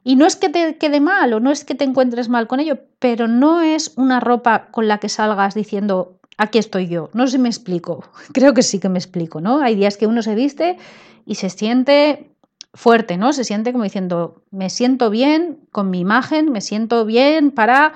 Y 0.03 0.15
no 0.15 0.25
es 0.25 0.35
que 0.35 0.49
te 0.49 0.77
quede 0.77 0.99
mal 0.99 1.33
o 1.33 1.39
no 1.39 1.51
es 1.51 1.63
que 1.63 1.75
te 1.75 1.85
encuentres 1.85 2.27
mal 2.27 2.47
con 2.47 2.59
ello, 2.59 2.79
pero 2.99 3.27
no 3.27 3.61
es 3.61 3.93
una 3.95 4.19
ropa 4.19 4.67
con 4.71 4.87
la 4.87 4.97
que 4.97 5.09
salgas 5.09 5.53
diciendo, 5.53 6.19
aquí 6.37 6.57
estoy 6.57 6.87
yo. 6.87 7.09
No 7.13 7.27
sé 7.27 7.33
si 7.33 7.37
me 7.37 7.49
explico. 7.49 8.03
Creo 8.33 8.53
que 8.53 8.63
sí 8.63 8.79
que 8.79 8.89
me 8.89 8.99
explico, 8.99 9.39
¿no? 9.41 9.61
Hay 9.61 9.75
días 9.75 9.95
que 9.95 10.07
uno 10.07 10.21
se 10.21 10.35
viste 10.35 10.77
y 11.25 11.35
se 11.35 11.49
siente 11.49 12.31
fuerte, 12.73 13.17
¿no? 13.17 13.31
Se 13.31 13.43
siente 13.43 13.71
como 13.71 13.83
diciendo, 13.83 14.41
me 14.49 14.69
siento 14.69 15.11
bien 15.11 15.59
con 15.71 15.89
mi 15.89 15.99
imagen, 15.99 16.51
me 16.51 16.61
siento 16.61 17.05
bien 17.05 17.51
para... 17.51 17.93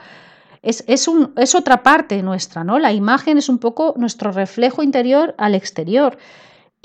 Es, 0.62 0.84
es, 0.88 1.08
un, 1.08 1.34
es 1.38 1.56
otra 1.56 1.82
parte 1.84 2.22
nuestra, 2.24 2.64
¿no? 2.64 2.78
La 2.78 2.92
imagen 2.92 3.38
es 3.38 3.48
un 3.48 3.58
poco 3.58 3.94
nuestro 3.98 4.32
reflejo 4.32 4.84
interior 4.84 5.34
al 5.38 5.56
exterior. 5.56 6.18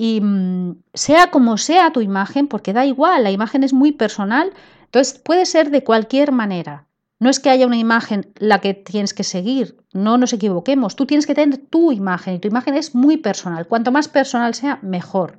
Y 0.03 0.19
mm, 0.19 0.83
sea 0.93 1.31
como 1.31 1.57
sea 1.57 1.93
tu 1.93 2.01
imagen, 2.01 2.49
porque 2.49 2.73
da 2.73 2.85
igual, 2.85 3.23
la 3.23 3.31
imagen 3.31 3.63
es 3.63 3.71
muy 3.71 3.93
personal, 3.93 4.51
entonces 4.83 5.17
puede 5.17 5.45
ser 5.45 5.71
de 5.71 5.85
cualquier 5.85 6.33
manera. 6.33 6.87
No 7.19 7.29
es 7.29 7.39
que 7.39 7.49
haya 7.49 7.65
una 7.65 7.77
imagen 7.77 8.33
la 8.35 8.59
que 8.59 8.73
tienes 8.73 9.13
que 9.13 9.23
seguir, 9.23 9.77
no 9.93 10.17
nos 10.17 10.33
equivoquemos, 10.33 10.97
tú 10.97 11.05
tienes 11.05 11.25
que 11.25 11.35
tener 11.35 11.57
tu 11.57 11.93
imagen 11.93 12.33
y 12.33 12.39
tu 12.39 12.49
imagen 12.49 12.73
es 12.73 12.93
muy 12.93 13.15
personal. 13.15 13.65
Cuanto 13.65 13.93
más 13.93 14.09
personal 14.09 14.55
sea, 14.55 14.77
mejor. 14.81 15.37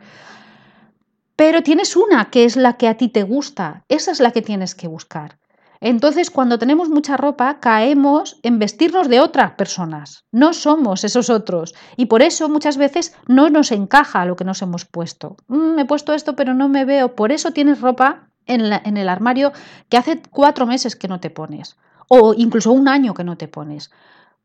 Pero 1.37 1.63
tienes 1.63 1.95
una 1.95 2.31
que 2.31 2.47
es 2.47 2.57
la 2.57 2.79
que 2.79 2.89
a 2.89 2.97
ti 2.97 3.09
te 3.09 3.23
gusta, 3.23 3.85
esa 3.91 4.13
es 4.13 4.21
la 4.21 4.31
que 4.31 4.41
tienes 4.41 4.75
que 4.75 4.89
buscar. 4.89 5.37
Entonces, 5.87 6.31
cuando 6.31 6.59
tenemos 6.59 6.89
mucha 6.89 7.19
ropa, 7.19 7.61
caemos 7.61 8.41
en 8.43 8.59
vestirnos 8.59 9.07
de 9.11 9.21
otras 9.21 9.53
personas. 9.53 10.25
No 10.33 10.55
somos 10.55 11.05
esos 11.05 11.29
otros. 11.29 11.75
Y 11.99 12.07
por 12.07 12.23
eso 12.23 12.49
muchas 12.49 12.79
veces 12.79 13.15
no 13.29 13.51
nos 13.51 13.71
encaja 13.71 14.25
lo 14.25 14.35
que 14.35 14.47
nos 14.47 14.63
hemos 14.63 14.87
puesto. 14.87 15.37
Mm, 15.47 15.75
me 15.75 15.83
he 15.83 15.85
puesto 15.85 16.15
esto, 16.15 16.37
pero 16.37 16.55
no 16.55 16.71
me 16.71 16.87
veo. 16.87 17.15
Por 17.15 17.33
eso 17.33 17.51
tienes 17.51 17.83
ropa 17.83 18.31
en, 18.47 18.63
el 18.97 19.09
armario 19.11 19.53
que 19.91 19.99
hace 19.99 20.23
cuatro 20.31 20.65
meses 20.65 20.97
que 20.97 21.07
no 21.07 21.21
te 21.21 21.29
pones. 21.29 21.77
O 22.09 22.33
incluso 22.33 22.73
un 22.73 22.89
año 22.89 23.13
que 23.13 23.25
no 23.25 23.37
te 23.37 23.47
pones. 23.47 23.91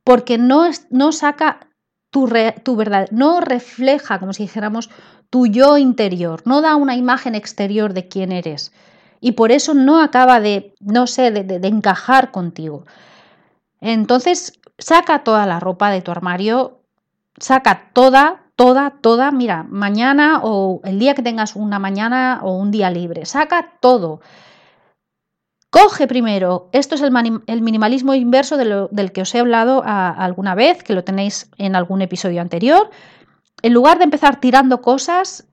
Porque 0.04 0.38
no, 0.38 0.69
no 0.89 1.13
saca 1.13 1.69
tu, 2.10 2.30
tu 2.63 2.75
verdad, 2.75 3.08
no 3.12 3.39
refleja, 3.39 4.19
como 4.19 4.34
si 4.34 4.43
dijéramos, 4.43 4.89
tu 5.30 5.47
yo 5.47 5.78
interior, 5.78 6.41
no 6.43 6.60
da 6.60 6.75
una 6.75 6.97
imagen 6.97 7.34
exterior 7.34 7.93
de 7.93 8.10
quién 8.10 8.34
eres 8.34 8.73
y 9.21 9.34
por 9.34 9.51
eso 9.51 9.73
no 9.73 10.01
acaba 10.01 10.39
de, 10.39 10.75
no 10.79 11.08
sé, 11.08 11.32
de, 11.32 11.67
encajar 11.67 12.32
contigo. 12.32 12.86
Entonces, 13.82 14.60
saca 14.77 15.23
toda 15.23 15.45
la 15.45 15.60
ropa 15.60 15.91
de 15.91 16.01
tu 16.01 16.12
armario, 16.12 16.79
saca 17.39 17.91
toda, 17.93 18.43
toda, 18.55 18.91
toda, 19.01 19.32
mira, 19.32 19.63
mañana 19.69 20.41
o 20.43 20.82
el 20.84 20.99
día 20.99 21.15
que 21.15 21.23
tengas 21.23 21.55
una 21.55 21.79
mañana 21.79 22.39
o 22.43 22.58
un 22.58 22.71
día 22.71 22.89
libre, 22.89 23.25
saca 23.25 23.73
todo. 23.79 24.21
Coge 25.69 26.08
primero, 26.08 26.69
esto 26.71 26.95
es 26.95 27.01
el, 27.01 27.62
minimalismo 27.62 28.15
inverso 28.15 28.58
del 28.58 29.12
que 29.12 29.21
os 29.21 29.36
he 29.36 29.39
hablado 29.39 29.84
alguna 29.86 30.55
vez, 30.55 30.82
que 30.82 30.95
lo 30.95 31.03
tenéis 31.03 31.51
en 31.58 31.75
algún 31.75 32.01
episodio 32.01 32.41
anterior. 32.41 32.89
En 33.62 33.73
lugar 33.73 33.99
de 33.99 34.05
empezar 34.05 34.39
tirando 34.39 34.82
cosas, 34.82 35.48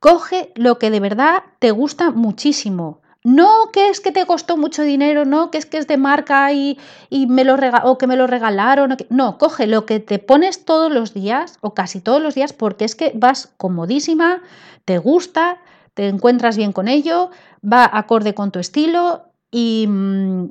Coge 0.00 0.52
lo 0.54 0.78
que 0.78 0.90
de 0.90 1.00
verdad 1.00 1.42
te 1.58 1.72
gusta 1.72 2.10
muchísimo. 2.10 3.00
No 3.24 3.70
que 3.72 3.88
es 3.88 4.00
que 4.00 4.12
te 4.12 4.24
costó 4.26 4.56
mucho 4.56 4.82
dinero, 4.82 5.24
no 5.24 5.50
que 5.50 5.58
es 5.58 5.66
que 5.66 5.78
es 5.78 5.88
de 5.88 5.96
marca 5.96 6.52
y, 6.52 6.78
me 7.10 7.44
lo 7.44 7.56
o 7.82 7.98
que 7.98 8.06
me 8.06 8.16
lo 8.16 8.28
regalaron. 8.28 8.96
No, 9.10 9.38
coge 9.38 9.66
lo 9.66 9.86
que 9.86 9.98
te 9.98 10.20
pones 10.20 10.64
todos 10.64 10.92
los 10.92 11.14
días 11.14 11.58
o 11.60 11.74
casi 11.74 12.00
todos 12.00 12.22
los 12.22 12.36
días 12.36 12.52
porque 12.52 12.84
es 12.84 12.94
que 12.94 13.12
vas 13.14 13.52
comodísima, 13.56 14.40
te 14.84 14.98
gusta, 14.98 15.58
te 15.94 16.06
encuentras 16.06 16.56
bien 16.56 16.72
con 16.72 16.86
ello, 16.86 17.30
va 17.60 17.90
acorde 17.92 18.34
con 18.34 18.52
tu 18.52 18.60
estilo 18.60 19.24
y, 19.50 19.86
mm, 19.88 20.50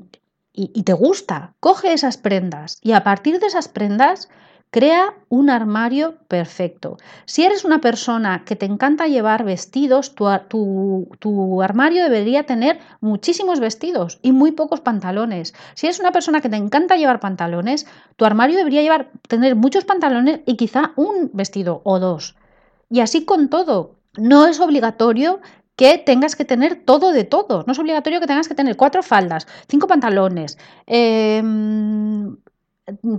y 0.54 0.84
te 0.84 0.94
gusta. 0.94 1.54
Coge 1.62 1.94
esas 1.94 2.18
prendas 2.18 2.80
y 2.82 2.92
a 2.92 3.04
partir 3.04 3.40
de 3.40 3.48
esas 3.48 3.70
prendas 3.70 4.28
Crea 4.69 5.13
un 5.30 5.49
armario 5.49 6.15
perfecto. 6.27 6.97
Si 7.25 7.45
eres 7.45 7.63
una 7.63 7.80
persona 7.80 8.43
que 8.45 8.58
te 8.58 8.65
encanta 8.65 9.08
llevar 9.08 9.45
vestidos, 9.45 10.13
tu, 10.13 11.62
armario 11.63 12.03
debería 12.03 12.45
tener 12.45 12.80
muchísimos 12.99 13.62
vestidos 13.62 14.19
y 14.21 14.34
muy 14.34 14.51
pocos 14.51 14.82
pantalones. 14.82 15.53
Si 15.73 15.88
eres 15.88 15.99
una 15.99 16.12
persona 16.12 16.41
que 16.41 16.49
te 16.49 16.58
encanta 16.58 16.97
llevar 16.97 17.21
pantalones, 17.21 17.88
tu 18.17 18.25
armario 18.25 18.58
debería 18.58 18.82
llevar, 18.82 19.10
tener 19.30 19.56
muchos 19.56 19.86
pantalones 19.86 20.41
y 20.45 20.58
quizá 20.58 20.91
un 20.97 21.32
vestido 21.34 21.82
o 21.86 21.99
dos. 21.99 22.36
Y 22.89 22.99
así 22.99 23.23
con 23.23 23.49
todo. 23.49 23.95
No 24.17 24.47
es 24.47 24.60
obligatorio 24.60 25.39
que 25.77 25.97
tengas 25.99 26.36
que 26.36 26.43
tener 26.43 26.84
todo 26.84 27.12
de 27.13 27.23
todo. 27.23 27.63
No 27.67 27.71
es 27.71 27.80
obligatorio 27.80 28.19
que 28.19 28.27
tengas 28.27 28.47
que 28.49 28.56
tener 28.56 28.75
cuatro 28.75 29.03
faldas, 29.03 29.47
cinco 29.69 29.88
pantalones, 29.88 30.58
em, 30.88 32.36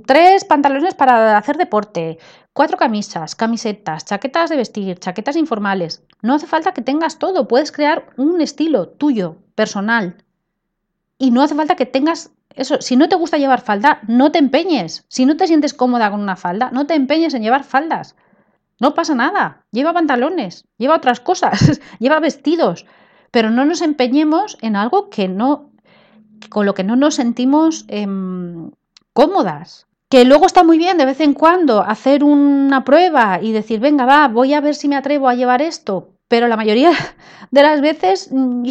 tres 0.07 0.45
pantalones 0.45 0.95
para 0.95 1.37
hacer 1.37 1.57
deporte, 1.57 2.19
cuatro 2.53 2.77
camisas, 2.77 3.35
camisetas, 3.35 4.05
chaquetas 4.05 4.51
de 4.51 4.57
vestir, 4.57 4.99
chaquetas 4.99 5.37
informales. 5.37 6.03
No 6.23 6.35
hace 6.35 6.47
falta 6.47 6.73
que 6.73 6.83
tengas 6.83 7.19
todo, 7.19 7.49
puedes 7.49 7.73
crear 7.73 8.07
un 8.17 8.41
estilo 8.41 8.89
tuyo, 8.89 9.37
personal. 9.55 10.25
Y 11.19 11.31
no 11.31 11.43
hace 11.43 11.55
falta 11.55 11.77
que 11.77 11.87
tengas 11.87 12.31
eso. 12.55 12.81
Si 12.81 12.97
no 12.97 13.09
te 13.09 13.17
gusta 13.17 13.39
llevar 13.39 13.61
falda, 13.61 14.01
no 14.09 14.33
te 14.33 14.39
empeñes. 14.39 15.05
Si 15.09 15.27
no 15.27 15.37
te 15.37 15.47
sientes 15.47 15.75
cómoda 15.75 16.11
con 16.11 16.21
una 16.21 16.37
falda, 16.37 16.71
no 16.73 16.87
te 16.87 16.95
empeñes 16.95 17.35
en 17.35 17.43
llevar 17.43 17.65
faldas. 17.65 18.17
No 18.81 18.95
pasa 18.95 19.15
nada. 19.15 19.65
Lleva 19.73 19.93
pantalones, 19.93 20.65
lleva 20.79 20.97
otras 20.97 21.21
cosas, 21.21 21.81
lleva 21.99 22.21
vestidos. 22.21 22.87
Pero 23.31 23.51
no 23.51 23.65
nos 23.65 23.83
empeñemos 23.83 24.57
en 24.63 24.77
algo 24.77 25.11
que 25.11 25.29
no, 25.29 25.71
con 26.49 26.65
lo 26.65 26.75
que 26.75 26.85
no 26.85 26.97
nos 26.97 27.17
sentimos 27.17 27.85
em, 27.89 28.71
cómodas. 29.19 29.89
Que 30.09 30.25
luego 30.25 30.47
está 30.47 30.63
muy 30.63 30.79
bien 30.79 30.97
de 30.97 31.05
vez 31.05 31.21
en 31.21 31.35
cuando 31.35 31.83
hacer 31.83 32.23
una 32.23 32.85
prueba 32.85 33.41
y 33.43 33.51
decir, 33.51 33.81
venga, 33.81 34.07
va, 34.07 34.29
voy 34.29 34.55
a 34.55 34.61
ver 34.61 34.77
si 34.77 34.87
me 34.87 34.95
atrevo 34.95 35.29
a 35.29 35.35
llevar 35.35 35.61
esto, 35.61 36.11
pero 36.29 36.47
la 36.47 36.57
mayoría 36.57 36.93
de 37.51 37.63
las 37.63 37.81
veces 37.81 38.29
mm, 38.31 38.69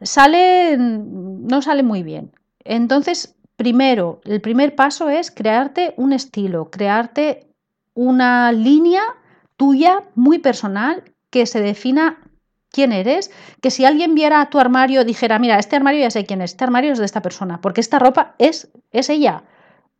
sale, 0.00 0.78
no 0.78 1.60
sale 1.60 1.82
muy 1.82 2.02
bien. 2.02 2.32
Entonces, 2.64 3.36
primero, 3.56 4.22
el 4.24 4.40
primer 4.40 4.74
paso 4.74 5.10
es 5.10 5.30
crearte 5.30 5.92
un 5.98 6.14
estilo, 6.14 6.70
crearte 6.70 7.46
una 7.92 8.52
línea 8.52 9.02
tuya 9.58 10.04
muy 10.14 10.38
personal 10.38 11.04
que 11.28 11.44
se 11.44 11.60
defina 11.60 12.20
quién 12.70 12.90
eres, 12.92 13.30
que 13.60 13.70
si 13.70 13.84
alguien 13.84 14.14
viera 14.14 14.48
tu 14.48 14.58
armario 14.58 15.04
dijera, 15.04 15.38
mira, 15.38 15.58
este 15.58 15.76
armario 15.76 16.00
ya 16.00 16.10
sé 16.10 16.24
quién 16.24 16.40
es, 16.40 16.52
este 16.52 16.64
armario 16.64 16.94
es 16.94 16.98
de 16.98 17.04
esta 17.04 17.20
persona, 17.20 17.60
porque 17.60 17.82
esta 17.82 17.98
ropa 17.98 18.34
es, 18.38 18.70
es 18.90 19.10
ella. 19.10 19.44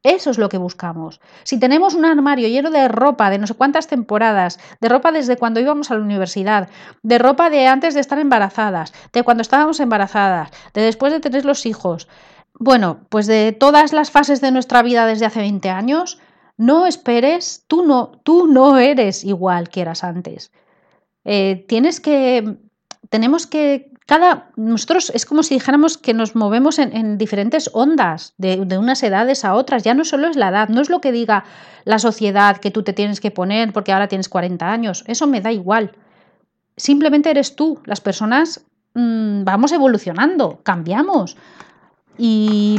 Eso 0.04 0.30
es 0.30 0.36
lo 0.36 0.50
que 0.50 0.58
buscamos. 0.58 1.18
Si 1.44 1.58
tenemos 1.58 1.94
un 1.94 2.04
armario 2.04 2.46
lleno 2.46 2.70
de 2.70 2.88
ropa 2.88 3.30
de 3.30 3.38
no 3.38 3.46
sé 3.46 3.54
cuántas 3.54 3.86
temporadas, 3.86 4.60
de 4.80 4.90
ropa 4.90 5.10
desde 5.12 5.38
cuando 5.38 5.60
íbamos 5.60 5.90
a 5.90 5.94
la 5.94 6.02
universidad, 6.02 6.68
de 7.02 7.18
ropa 7.18 7.48
de 7.48 7.66
antes 7.66 7.94
de 7.94 8.00
estar 8.00 8.18
embarazadas, 8.18 8.92
de 9.14 9.22
cuando 9.22 9.40
estábamos 9.40 9.80
embarazadas, 9.80 10.50
de 10.74 10.82
después 10.82 11.10
de 11.10 11.20
tener 11.20 11.46
los 11.46 11.64
hijos, 11.64 12.06
bueno, 12.58 13.00
pues 13.08 13.26
de 13.26 13.52
todas 13.52 13.94
las 13.94 14.10
fases 14.10 14.42
de 14.42 14.52
nuestra 14.52 14.82
vida 14.82 15.06
desde 15.06 15.24
hace 15.24 15.40
20 15.40 15.70
años, 15.70 16.20
no 16.58 16.84
esperes, 16.84 17.64
tú 17.66 17.84
no, 17.84 18.20
tú 18.24 18.46
no 18.46 18.78
eres 18.78 19.24
igual 19.24 19.70
que 19.70 19.80
eras 19.80 20.04
antes. 20.04 20.52
Eh, 21.24 21.64
tienes 21.66 22.00
que 22.00 22.58
tenemos 23.08 23.46
que 23.46 23.93
cada 24.06 24.50
nosotros 24.56 25.10
es 25.14 25.24
como 25.24 25.42
si 25.42 25.54
dijéramos 25.54 25.96
que 25.96 26.12
nos 26.12 26.36
movemos 26.36 26.78
en, 26.78 27.16
diferentes 27.16 27.70
ondas 27.72 28.34
de, 28.36 28.64
de, 28.64 28.76
unas 28.76 29.02
edades 29.02 29.44
a 29.44 29.54
otras. 29.54 29.82
Ya 29.82 29.94
no 29.94 30.04
solo 30.04 30.28
es 30.28 30.36
la 30.36 30.48
edad 30.48 30.68
no 30.68 30.82
es 30.82 30.90
lo 30.90 31.00
que 31.00 31.12
diga 31.12 31.44
la 31.84 31.98
sociedad 31.98 32.58
que 32.58 32.70
tú 32.70 32.82
te 32.82 32.92
tienes 32.92 33.20
que 33.20 33.30
poner 33.30 33.72
porque 33.72 33.92
ahora 33.92 34.08
tienes 34.08 34.28
40 34.28 34.70
años. 34.70 35.04
Eso 35.06 35.26
me 35.26 35.40
da 35.40 35.52
igual. 35.52 35.92
Simplemente 36.76 37.30
eres 37.30 37.56
tú. 37.56 37.80
Las 37.86 38.02
personas 38.02 38.66
mmm, 38.94 39.44
vamos 39.44 39.72
evolucionando 39.72 40.60
cambiamos. 40.62 41.36
Y, 42.18 42.78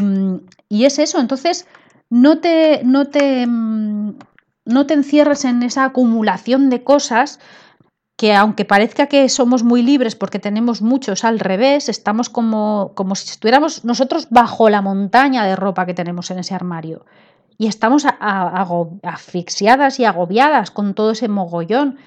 y, 0.69 0.85
es 0.85 0.99
eso. 0.99 1.19
Entonces 1.19 1.67
no 2.09 2.37
te 2.37 2.81
no 2.83 3.07
te 3.07 3.47
mm, 3.47 4.15
no 4.65 4.85
te 4.85 4.93
encierres 4.93 5.43
en 5.45 5.63
esa 5.63 5.85
acumulación 5.85 6.69
de 6.69 6.83
cosas 6.83 7.39
que 8.25 8.33
aunque 8.33 8.65
parezca 8.65 9.05
que 9.05 9.29
somos 9.29 9.61
muy 9.61 9.83
libres 9.83 10.15
porque 10.15 10.39
tenemos 10.39 10.81
muchos 10.81 11.23
al 11.23 11.37
revés, 11.37 11.89
estamos 11.89 12.27
como, 12.27 12.91
como 12.95 13.13
si 13.13 13.29
estuviéramos 13.29 13.85
nosotros 13.85 14.29
bajo 14.31 14.67
la 14.71 14.81
montaña 14.81 15.45
de 15.45 15.55
ropa 15.55 15.85
que 15.85 15.93
tenemos 15.93 16.31
en 16.31 16.39
ese 16.39 16.55
armario. 16.55 17.05
Y 17.59 17.67
estamos 17.67 18.03
asfixiadas 19.03 19.99
y 19.99 20.05
agobiadas 20.05 20.71
con 20.71 20.95
todo 20.95 21.11
ese 21.11 21.27
mogollón. 21.27 21.99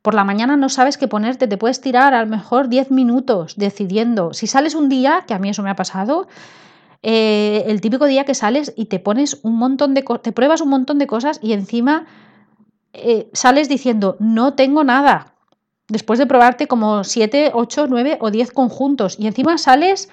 Por 0.00 0.14
la 0.14 0.22
mañana 0.22 0.56
no 0.56 0.68
sabes 0.68 0.96
qué 0.96 1.08
ponerte, 1.08 1.48
te 1.48 1.58
puedes 1.58 1.80
tirar 1.80 2.14
a 2.14 2.20
lo 2.20 2.30
mejor 2.30 2.68
10 2.68 2.92
minutos 2.92 3.56
decidiendo. 3.56 4.32
Si 4.32 4.46
sales 4.46 4.76
un 4.76 4.88
día, 4.88 5.24
que 5.26 5.34
a 5.34 5.40
mí 5.40 5.48
eso 5.48 5.64
me 5.64 5.70
ha 5.70 5.76
pasado, 5.76 6.28
eh, 7.02 7.64
el 7.66 7.80
típico 7.80 8.04
día 8.06 8.24
que 8.24 8.36
sales 8.36 8.72
y 8.76 8.84
te 8.84 9.00
pones 9.00 9.40
un 9.42 9.56
montón 9.56 9.92
de 9.92 10.04
te 10.22 10.30
pruebas 10.30 10.60
un 10.60 10.68
montón 10.68 11.00
de 11.00 11.08
cosas 11.08 11.40
y 11.42 11.52
encima 11.52 12.06
eh, 12.92 13.28
sales 13.32 13.68
diciendo 13.68 14.16
no 14.20 14.54
tengo 14.54 14.84
nada, 14.84 15.33
después 15.88 16.18
de 16.18 16.26
probarte 16.26 16.66
como 16.66 17.04
7, 17.04 17.52
8, 17.54 17.86
9 17.88 18.18
o 18.20 18.30
10 18.30 18.52
conjuntos 18.52 19.16
y 19.18 19.26
encima 19.26 19.58
sales 19.58 20.08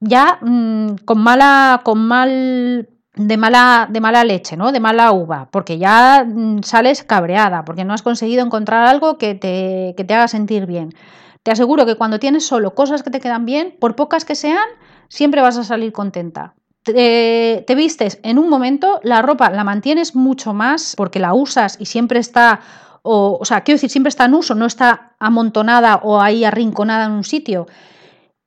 ya 0.00 0.38
mmm, 0.40 0.96
con 1.04 1.18
mala 1.18 1.80
con 1.84 2.06
mal 2.06 2.88
de 3.14 3.36
mala 3.38 3.88
de 3.90 4.00
mala 4.00 4.24
leche, 4.24 4.56
¿no? 4.56 4.72
De 4.72 4.80
mala 4.80 5.10
uva, 5.12 5.48
porque 5.50 5.78
ya 5.78 6.24
mmm, 6.26 6.60
sales 6.62 7.02
cabreada, 7.02 7.64
porque 7.64 7.84
no 7.84 7.94
has 7.94 8.02
conseguido 8.02 8.44
encontrar 8.44 8.86
algo 8.86 9.18
que 9.18 9.34
te, 9.34 9.94
que 9.96 10.04
te 10.04 10.14
haga 10.14 10.28
sentir 10.28 10.66
bien. 10.66 10.94
Te 11.42 11.50
aseguro 11.50 11.86
que 11.86 11.94
cuando 11.94 12.18
tienes 12.18 12.46
solo 12.46 12.74
cosas 12.74 13.02
que 13.02 13.10
te 13.10 13.20
quedan 13.20 13.46
bien, 13.46 13.74
por 13.80 13.96
pocas 13.96 14.24
que 14.24 14.34
sean, 14.34 14.66
siempre 15.08 15.40
vas 15.40 15.56
a 15.56 15.64
salir 15.64 15.92
contenta. 15.92 16.54
Te, 16.82 17.64
te, 17.66 17.74
vistes 17.74 18.20
en 18.22 18.38
un 18.38 18.48
momento, 18.48 19.00
la 19.02 19.22
ropa 19.22 19.50
la 19.50 19.64
mantienes 19.64 20.14
mucho 20.14 20.52
más 20.52 20.94
porque 20.96 21.18
la 21.18 21.34
usas 21.34 21.76
y 21.80 21.86
siempre 21.86 22.20
está 22.20 22.60
o, 23.06 23.38
o 23.40 23.44
sea, 23.44 23.62
quiero 23.62 23.76
decir, 23.76 23.90
siempre 23.90 24.08
está 24.08 24.24
en 24.24 24.34
uso, 24.34 24.54
no 24.54 24.66
está 24.66 25.14
amontonada 25.18 26.00
o 26.02 26.20
ahí 26.20 26.44
arrinconada 26.44 27.06
en 27.06 27.12
un 27.12 27.24
sitio. 27.24 27.66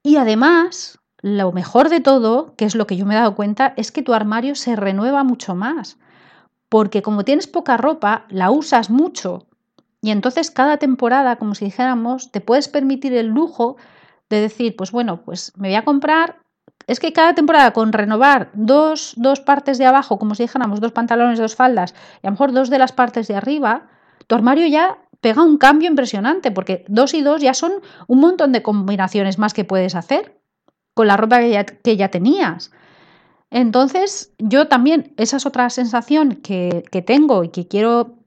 Y 0.04 0.18
además, 0.18 1.00
lo 1.22 1.52
mejor 1.52 1.90
de 1.90 2.00
todo, 2.00 2.54
que 2.56 2.66
es 2.66 2.76
lo 2.76 2.86
que 2.86 2.98
yo 2.98 3.06
me 3.06 3.16
he 3.16 3.18
dado 3.18 3.36
cuenta, 3.36 3.74
es 3.78 3.92
que 3.92 4.04
tu 4.04 4.14
armario 4.14 4.56
se 4.56 4.76
renueva 4.76 5.24
mucho 5.24 5.56
más. 5.56 5.98
Porque 6.70 7.02
como 7.02 7.24
tienes 7.24 7.48
poca 7.48 7.78
ropa, 7.78 8.26
la 8.30 8.52
usas 8.52 8.90
mucho. 8.90 9.48
Y 10.02 10.12
entonces 10.12 10.52
cada 10.52 10.78
temporada, 10.78 11.38
como 11.38 11.56
si 11.56 11.66
dijéramos, 11.66 12.32
te 12.32 12.42
puedes 12.42 12.68
permitir 12.68 13.14
el 13.14 13.28
lujo 13.28 13.78
de 14.30 14.42
decir, 14.42 14.76
pues 14.76 14.92
bueno, 14.92 15.22
pues 15.24 15.52
me 15.58 15.70
voy 15.70 15.76
a 15.76 15.86
comprar. 15.86 16.38
Es 16.88 17.00
que 17.00 17.14
cada 17.14 17.34
temporada 17.34 17.72
con 17.72 17.92
renovar 17.92 18.50
dos, 18.54 19.14
dos 19.18 19.40
partes 19.42 19.78
de 19.78 19.86
abajo, 19.86 20.18
como 20.18 20.36
si 20.36 20.44
dijéramos, 20.44 20.80
dos 20.80 20.92
pantalones, 20.92 21.40
dos 21.40 21.56
faldas, 21.56 21.94
y 22.24 22.28
a 22.28 22.30
lo 22.30 22.32
mejor 22.32 22.52
dos 22.52 22.70
de 22.70 22.80
las 22.80 22.92
partes 22.94 23.28
de 23.28 23.36
arriba, 23.36 23.88
tu 24.30 24.36
armario 24.36 24.68
ya 24.68 25.00
pega 25.22 25.42
un 25.42 25.58
cambio 25.58 25.90
impresionante, 25.90 26.52
porque 26.52 26.86
dos 26.88 27.16
y 27.16 27.22
dos 27.22 27.42
ya 27.42 27.56
son 27.56 27.72
un 28.08 28.20
montón 28.20 28.52
de 28.52 28.62
combinaciones 28.62 29.40
más 29.40 29.56
que 29.56 29.66
puedes 29.66 29.96
hacer 29.96 30.40
con 30.94 31.08
la 31.08 31.18
ropa 31.18 31.40
que 31.40 31.98
ya, 31.98 32.12
tenías. 32.12 32.72
Entonces, 33.50 34.32
yo 34.38 34.68
también, 34.68 35.14
esa 35.18 35.38
es 35.38 35.48
otra 35.48 35.68
sensación 35.72 36.36
que, 36.36 36.84
tengo 37.08 37.44
y 37.44 37.50
que 37.50 37.68
quiero 37.68 38.20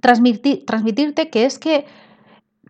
transmitir, 0.00 0.64
transmitirte, 0.64 1.28
que 1.28 1.44
es 1.44 1.58
que 1.58 1.84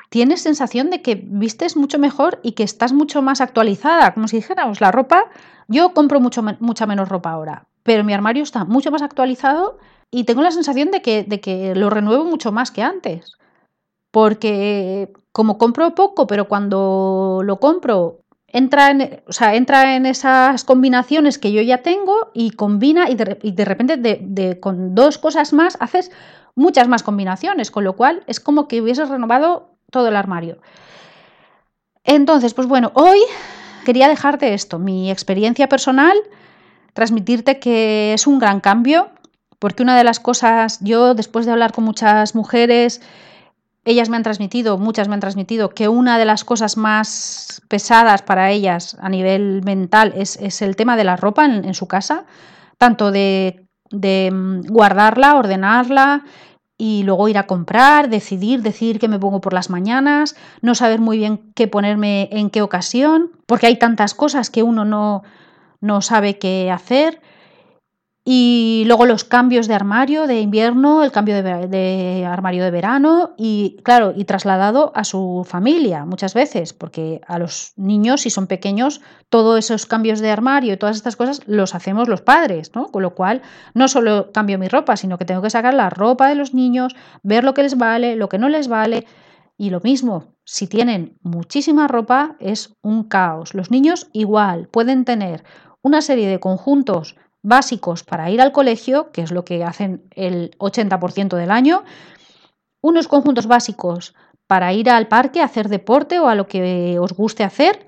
tienes 0.09 0.43
sensación 0.43 0.91
de 0.91 1.03
que 1.03 1.15
vistes 1.15 1.77
mucho 1.77 2.01
mejor 2.01 2.41
y 2.43 2.53
que 2.53 2.65
estás 2.65 2.93
mucho 2.93 3.23
más 3.23 3.41
actualizada, 3.41 4.13
como 4.13 4.27
si 4.27 4.39
dijéramos, 4.39 4.81
la 4.81 4.91
ropa, 4.91 5.27
yo 5.69 5.95
compro 5.95 6.19
mucho, 6.19 6.43
mucha 6.59 6.87
menos 6.87 7.09
ropa 7.09 7.31
ahora, 7.31 7.69
pero 7.85 8.03
mi 8.03 8.13
armario 8.13 8.43
está 8.43 8.65
mucho 8.65 8.91
más 8.91 9.03
actualizado 9.03 9.79
y 10.11 10.25
tengo 10.25 10.43
la 10.43 10.51
sensación 10.51 10.91
de 10.91 11.03
que, 11.03 11.25
de 11.25 11.41
que 11.41 11.75
lo 11.75 11.91
renuevo 11.91 12.25
mucho 12.25 12.53
más 12.53 12.71
que 12.71 12.83
antes. 12.83 13.33
Porque 14.11 15.13
como 15.33 15.59
compro 15.59 15.95
poco, 15.95 16.27
pero 16.27 16.49
cuando 16.49 17.43
lo 17.45 17.61
compro 17.61 18.21
entra 18.53 18.91
en, 18.91 19.23
o 19.29 19.33
sea, 19.33 19.55
entra 19.55 19.95
en 19.95 20.07
esas 20.07 20.65
combinaciones 20.65 21.39
que 21.39 21.53
yo 21.53 21.63
ya 21.63 21.79
tengo 21.79 22.31
y 22.35 22.51
combina 22.51 23.09
y 23.09 23.15
de, 23.15 23.65
repente 23.65 24.59
con 24.61 24.95
dos 24.95 25.19
cosas 25.19 25.53
más 25.53 25.77
haces 25.81 26.11
muchas 26.57 26.89
más 26.89 27.03
combinaciones, 27.03 27.71
con 27.71 27.85
lo 27.85 27.95
cual 27.95 28.25
es 28.27 28.41
como 28.41 28.67
que 28.67 28.83
hubieses 28.83 29.09
renovado 29.09 29.77
todo 29.91 30.09
el 30.09 30.17
armario. 30.17 30.59
Entonces, 32.03 32.55
pues 32.55 32.67
bueno, 32.67 32.91
hoy 32.95 33.21
quería 33.85 34.09
dejarte 34.09 34.53
esto, 34.53 34.79
mi 34.79 35.11
experiencia 35.11 35.69
personal, 35.69 36.17
transmitirte 36.93 37.61
que 37.61 38.13
es 38.15 38.27
un 38.27 38.39
gran 38.39 38.61
cambio, 38.61 39.11
porque 39.61 39.85
una 39.85 39.97
de 39.97 40.03
las 40.03 40.19
cosas, 40.19 40.81
yo 40.81 41.15
después 41.15 41.47
de 41.47 41.53
hablar 41.53 41.73
con 41.73 41.85
muchas 41.85 42.35
mujeres, 42.35 43.01
ellas 43.85 44.09
me 44.09 44.17
han 44.17 44.23
transmitido, 44.25 44.79
muchas 44.79 45.07
me 45.07 45.15
han 45.15 45.21
transmitido, 45.21 45.69
que 45.71 45.89
una 45.89 46.19
de 46.19 46.25
las 46.25 46.45
cosas 46.45 46.77
más 46.77 47.63
pesadas 47.69 48.23
para 48.23 48.51
ellas 48.51 48.97
a 49.01 49.09
nivel 49.09 49.63
mental 49.63 50.13
es, 50.17 50.63
el 50.63 50.77
tema 50.77 50.97
de 50.97 51.05
la 51.05 51.17
ropa 51.17 51.45
en, 51.45 51.65
en 51.65 51.75
su 51.75 51.87
casa, 51.87 52.25
tanto 52.79 53.13
de, 53.13 53.67
de, 53.91 54.31
mm, 54.33 54.63
guardarla, 54.69 55.37
ordenarla 55.37 56.25
y 56.79 57.03
luego 57.03 57.29
ir 57.29 57.37
a 57.37 57.47
comprar, 57.47 58.09
decidir, 58.09 58.63
decidir 58.63 58.99
qué 58.99 59.09
me 59.09 59.19
pongo 59.19 59.43
por 59.43 59.53
las 59.53 59.69
mañanas, 59.69 60.37
no 60.63 60.75
saber 60.75 61.01
muy 61.01 61.19
bien 61.19 61.53
qué 61.55 61.69
ponerme 61.69 62.31
en 62.33 62.49
qué 62.49 62.63
ocasión, 62.63 63.31
porque 63.45 63.67
hay 63.67 63.79
tantas 63.79 64.15
cosas 64.15 64.49
que 64.49 64.63
uno 64.63 64.87
no, 64.87 65.23
no 65.83 66.01
sabe 66.01 66.39
qué 66.39 66.71
hacer. 66.71 67.21
Y 68.23 68.85
luego 68.87 69.07
los 69.07 69.25
cambios 69.25 69.67
de 69.67 69.75
armario 69.75 70.27
de 70.27 70.41
invierno, 70.41 71.03
el 71.05 71.11
cambio 71.11 71.43
de, 71.43 72.27
armario 72.27 72.63
de 72.63 72.71
verano 72.71 73.35
y, 73.39 73.79
claro, 73.83 74.13
y 74.15 74.25
trasladado 74.25 74.93
a 74.95 75.05
su 75.05 75.47
familia 75.49 76.05
muchas 76.05 76.35
veces, 76.35 76.75
porque 76.75 77.23
a 77.27 77.39
los 77.39 77.73
niños, 77.77 78.21
si 78.21 78.31
son 78.31 78.47
pequeños, 78.47 79.01
todos 79.31 79.59
esos 79.59 79.87
cambios 79.87 80.21
de 80.21 80.31
armario 80.31 80.75
y 80.75 80.77
todas 80.77 80.97
estas 80.97 81.17
cosas 81.17 81.41
los 81.47 81.75
hacemos 81.75 82.09
los 82.09 82.21
padres, 82.21 82.73
¿no? 82.75 82.89
Con 82.89 83.03
lo 83.03 83.15
cual, 83.15 83.41
no 83.73 83.89
solo 83.89 84.31
cambio 84.33 84.59
mi 84.59 84.69
ropa, 84.69 84.99
sino 84.99 85.17
que 85.17 85.25
tengo 85.25 85.41
que 85.41 85.51
sacar 85.51 85.73
la 85.73 85.89
ropa 85.89 86.29
de 86.29 86.35
los 86.35 86.53
niños, 86.53 86.95
ver 87.23 87.43
lo 87.43 87.55
que 87.55 87.63
les 87.63 87.79
vale, 87.79 88.17
lo 88.17 88.29
que 88.29 88.39
no 88.39 88.51
les 88.51 88.69
vale. 88.69 89.07
Y 89.57 89.71
lo 89.71 89.81
mismo, 89.81 90.35
si 90.45 90.67
tienen 90.67 91.19
muchísima 91.23 91.89
ropa, 91.89 92.37
es 92.39 92.77
un 92.83 93.05
caos. 93.05 93.55
Los 93.55 93.71
niños 93.71 94.09
igual 94.13 94.69
pueden 94.69 95.07
tener 95.07 95.43
una 95.83 96.03
serie 96.03 96.29
de 96.29 96.41
conjuntos 96.41 97.17
básicos 97.43 98.03
para 98.03 98.31
ir 98.31 98.41
al 98.41 98.53
colegio, 98.53 99.11
que 99.13 99.23
es 99.23 99.31
lo 99.31 99.45
que 99.45 99.65
hacen 99.65 100.03
el 100.15 100.57
80% 100.59 101.37
del 101.37 101.51
año, 101.51 101.85
unos 102.81 103.09
conjuntos 103.09 103.47
básicos 103.47 104.15
para 104.47 104.73
ir 104.73 104.91
al 104.91 105.09
parque 105.09 105.41
a 105.41 105.45
hacer 105.45 105.69
deporte 105.69 106.19
o 106.19 106.29
a 106.29 106.35
lo 106.35 106.47
que 106.47 106.99
os 106.99 107.13
guste 107.13 107.45
hacer, 107.45 107.87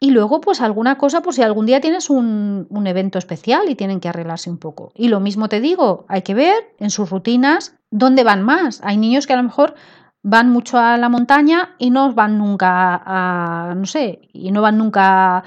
y 0.00 0.10
luego 0.10 0.40
pues 0.40 0.60
alguna 0.60 0.98
cosa, 0.98 1.22
pues 1.22 1.36
si 1.36 1.42
algún 1.42 1.66
día 1.66 1.80
tienes 1.80 2.10
un, 2.10 2.66
un 2.68 2.86
evento 2.86 3.18
especial 3.18 3.70
y 3.70 3.74
tienen 3.74 4.00
que 4.00 4.08
arreglarse 4.08 4.50
un 4.50 4.58
poco. 4.58 4.92
Y 4.94 5.08
lo 5.08 5.20
mismo 5.20 5.48
te 5.48 5.60
digo, 5.60 6.04
hay 6.08 6.22
que 6.22 6.34
ver 6.34 6.74
en 6.78 6.90
sus 6.90 7.10
rutinas 7.10 7.76
dónde 7.90 8.24
van 8.24 8.42
más. 8.42 8.80
Hay 8.82 8.96
niños 8.96 9.26
que 9.26 9.32
a 9.32 9.36
lo 9.36 9.44
mejor 9.44 9.74
van 10.22 10.50
mucho 10.50 10.78
a 10.78 10.96
la 10.96 11.08
montaña 11.08 11.76
y 11.78 11.90
no 11.90 12.12
van 12.12 12.38
nunca 12.38 13.00
a, 13.04 13.74
no 13.74 13.86
sé, 13.86 14.20
y 14.32 14.50
no 14.50 14.62
van 14.62 14.78
nunca 14.78 15.44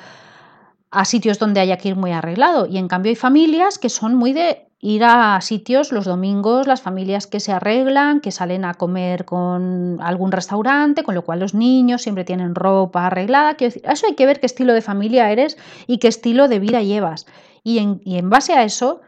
a 0.98 1.06
sitios 1.06 1.38
donde 1.38 1.60
haya 1.60 1.78
que 1.78 1.90
ir 1.90 1.96
muy 1.96 2.12
arreglado. 2.12 2.66
Y 2.66 2.80
en 2.80 2.88
cambio 2.88 3.12
hay 3.12 3.16
familias 3.16 3.78
que 3.78 3.88
son 3.88 4.16
muy 4.16 4.34
de 4.34 4.68
ir 4.80 5.04
a 5.04 5.40
sitios 5.42 5.92
los 5.92 6.06
domingos, 6.06 6.66
las 6.66 6.82
familias 6.82 7.28
que 7.28 7.40
se 7.40 7.52
arreglan, 7.52 8.20
que 8.20 8.32
salen 8.32 8.66
a 8.66 8.74
comer 8.74 9.24
con 9.24 10.00
algún 10.02 10.32
restaurante, 10.32 11.04
con 11.04 11.14
lo 11.14 11.24
cual 11.24 11.40
los 11.40 11.54
niños 11.54 12.02
siempre 12.02 12.24
tienen 12.24 12.56
ropa 12.56 13.06
arreglada. 13.06 13.54
Quiero 13.54 13.76
eso 13.84 14.08
hay 14.08 14.16
que 14.16 14.26
ver 14.26 14.40
qué 14.40 14.48
estilo 14.48 14.74
de 14.74 14.82
familia 14.82 15.32
eres 15.32 15.56
y 15.86 16.00
qué 16.00 16.08
estilo 16.08 16.48
de 16.48 16.58
vida 16.58 16.82
llevas. 16.82 17.28
Y 17.64 17.78
en, 17.78 18.02
y 18.04 18.18
en 18.18 18.32
base 18.32 18.54
a 18.54 18.64
eso, 18.64 19.02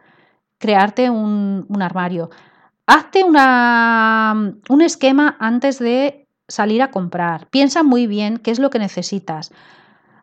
crearte 0.59 1.09
un, 1.09 1.65
un 1.69 1.81
armario. 1.81 2.29
Hazte 2.85 3.23
una, 3.23 4.53
un 4.69 4.81
esquema 4.81 5.37
antes 5.39 5.79
de 5.79 6.27
salir 6.47 6.83
a 6.83 6.91
comprar. 6.91 7.47
Piensa 7.47 7.81
muy 7.81 8.05
bien 8.05 8.37
qué 8.37 8.51
es 8.51 8.59
lo 8.59 8.69
que 8.69 8.77
necesitas. 8.77 9.51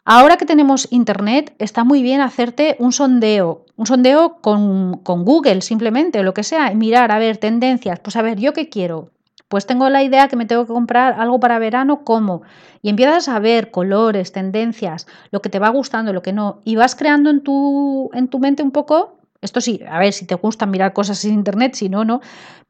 Ahora 0.09 0.37
que 0.37 0.47
tenemos 0.47 0.87
Internet, 0.93 1.55
está 1.59 1.83
muy 1.83 2.01
bien 2.01 2.21
hacerte 2.21 2.77
un 2.79 2.93
sondeo, 2.93 3.67
un 3.75 3.87
sondeo 3.87 4.39
con, 4.41 5.01
con 5.03 5.25
Google 5.25 5.61
simplemente, 5.63 6.21
o 6.21 6.23
lo 6.23 6.33
que 6.33 6.45
sea, 6.45 6.71
y 6.71 6.77
mirar, 6.77 7.11
a 7.11 7.19
ver, 7.19 7.39
tendencias, 7.39 7.99
pues 7.99 8.15
a 8.15 8.23
ver, 8.23 8.39
¿yo 8.39 8.53
qué 8.53 8.69
quiero? 8.69 9.11
pues 9.49 9.67
tengo 9.67 9.89
la 9.91 10.03
idea 10.03 10.29
que 10.29 10.37
me 10.37 10.47
tengo 10.47 10.67
que 10.67 10.73
comprar 10.73 11.21
algo 11.21 11.39
para 11.39 11.59
verano, 11.59 12.05
¿cómo? 12.05 12.43
Y 12.83 12.89
empiezas 12.89 13.29
a 13.29 13.39
ver 13.39 13.71
colores, 13.71 14.33
tendencias, 14.33 15.07
lo 15.31 15.41
que 15.41 15.49
te 15.49 15.59
va 15.59 15.69
gustando, 15.69 16.13
lo 16.13 16.23
que 16.23 16.33
no, 16.33 16.61
y 16.65 16.77
vas 16.77 16.97
creando 16.97 17.31
en 17.31 17.43
tu, 17.43 18.11
en 18.13 18.29
tu 18.29 18.39
mente 18.39 18.63
un 18.63 18.73
poco, 18.73 19.19
esto 19.41 19.61
sí, 19.61 19.81
a 19.89 19.99
ver, 19.99 20.13
si 20.13 20.27
te 20.27 20.35
gusta 20.35 20.67
mirar 20.67 20.93
cosas 20.93 21.25
en 21.25 21.35
internet, 21.35 21.75
si 21.75 21.89
no, 21.89 22.05
no, 22.05 22.21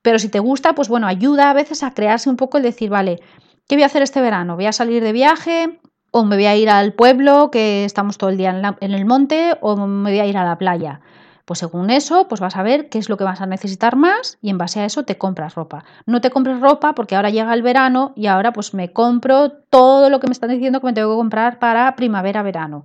pero 0.02 0.18
si 0.18 0.28
te 0.28 0.38
gusta, 0.38 0.74
pues 0.74 0.88
bueno, 0.88 1.06
ayuda 1.06 1.50
a 1.50 1.54
veces 1.54 1.82
a 1.82 1.94
crearse 1.94 2.28
un 2.28 2.36
poco 2.36 2.58
el 2.58 2.62
decir, 2.62 2.90
vale, 2.90 3.20
¿qué 3.68 3.76
voy 3.76 3.82
a 3.82 3.86
hacer 3.86 4.02
este 4.02 4.20
verano? 4.20 4.56
¿Voy 4.56 4.66
a 4.66 4.72
salir 4.72 5.02
de 5.02 5.12
viaje? 5.12 5.80
¿O 6.10 6.24
me 6.24 6.36
voy 6.36 6.46
a 6.46 6.56
ir 6.56 6.70
al 6.70 6.92
pueblo, 6.92 7.50
que 7.50 7.84
estamos 7.84 8.18
todo 8.18 8.30
el 8.30 8.36
día 8.36 8.76
en, 8.80 8.94
el 8.94 9.04
monte? 9.04 9.56
¿O 9.60 9.76
me 9.76 10.10
voy 10.10 10.20
a 10.20 10.26
ir 10.26 10.38
a 10.38 10.44
la 10.44 10.58
playa? 10.58 11.00
Pues 11.46 11.60
según 11.60 11.90
eso, 11.90 12.26
pues 12.26 12.40
vas 12.40 12.56
a 12.56 12.64
ver 12.64 12.88
qué 12.88 12.98
es 12.98 13.08
lo 13.08 13.16
que 13.16 13.22
vas 13.22 13.40
a 13.40 13.46
necesitar 13.46 13.94
más 13.94 14.36
y 14.42 14.50
en 14.50 14.58
base 14.58 14.80
a 14.80 14.84
eso 14.84 15.04
te 15.04 15.16
compras 15.16 15.54
ropa. 15.54 15.84
No 16.04 16.20
te 16.20 16.30
compres 16.30 16.60
ropa 16.60 16.94
porque 16.94 17.14
ahora 17.14 17.30
llega 17.30 17.54
el 17.54 17.62
verano 17.62 18.12
y 18.16 18.26
ahora 18.26 18.52
pues 18.52 18.74
me 18.74 18.92
compro 18.92 19.52
todo 19.52 20.10
lo 20.10 20.18
que 20.18 20.26
me 20.26 20.32
están 20.32 20.50
diciendo 20.50 20.80
que 20.80 20.88
me 20.88 20.92
tengo 20.92 21.10
que 21.10 21.18
comprar 21.18 21.60
para 21.60 21.94
primavera-verano. 21.94 22.84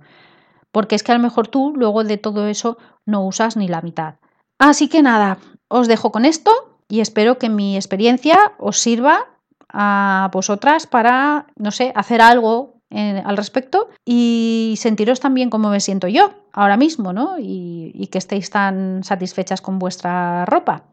Porque 0.70 0.94
es 0.94 1.02
que 1.02 1.10
a 1.10 1.16
lo 1.16 1.22
mejor 1.22 1.48
tú 1.48 1.72
luego 1.76 2.04
de 2.04 2.18
todo 2.18 2.46
eso 2.46 2.78
no 3.04 3.26
usas 3.26 3.56
ni 3.56 3.66
la 3.66 3.82
mitad. 3.82 4.14
Así 4.58 4.88
que 4.88 5.02
nada, 5.02 5.38
os 5.66 5.88
dejo 5.88 6.12
con 6.12 6.24
esto 6.24 6.52
y 6.88 7.00
espero 7.00 7.38
que 7.38 7.48
mi 7.48 7.74
experiencia 7.74 8.52
os 8.58 8.78
sirva 8.78 9.26
a 9.68 10.30
vosotras 10.32 10.86
para, 10.86 11.46
no 11.56 11.72
sé, 11.72 11.92
hacer 11.96 12.20
algo 12.20 12.71
al 12.92 13.36
respecto 13.36 13.88
y 14.04 14.74
sentiros 14.76 15.20
también 15.20 15.50
como 15.50 15.70
me 15.70 15.80
siento 15.80 16.08
yo 16.08 16.34
ahora 16.52 16.76
mismo, 16.76 17.12
¿no? 17.12 17.36
Y 17.38 18.08
que 18.12 18.18
estéis 18.18 18.50
tan 18.50 19.02
satisfechas 19.04 19.60
con 19.60 19.78
vuestra 19.78 20.44
ropa. 20.44 20.84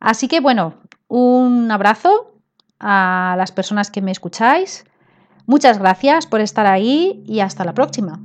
Así 0.00 0.28
que 0.28 0.40
bueno, 0.40 0.74
un 1.08 1.70
abrazo 1.70 2.34
a 2.80 3.34
las 3.38 3.52
personas 3.52 3.90
que 3.90 4.02
me 4.02 4.10
escucháis. 4.10 4.84
Muchas 5.46 5.78
gracias 5.78 6.26
por 6.26 6.40
estar 6.40 6.66
ahí 6.66 7.22
y 7.26 7.40
hasta 7.40 7.64
la 7.64 7.74
próxima. 7.74 8.20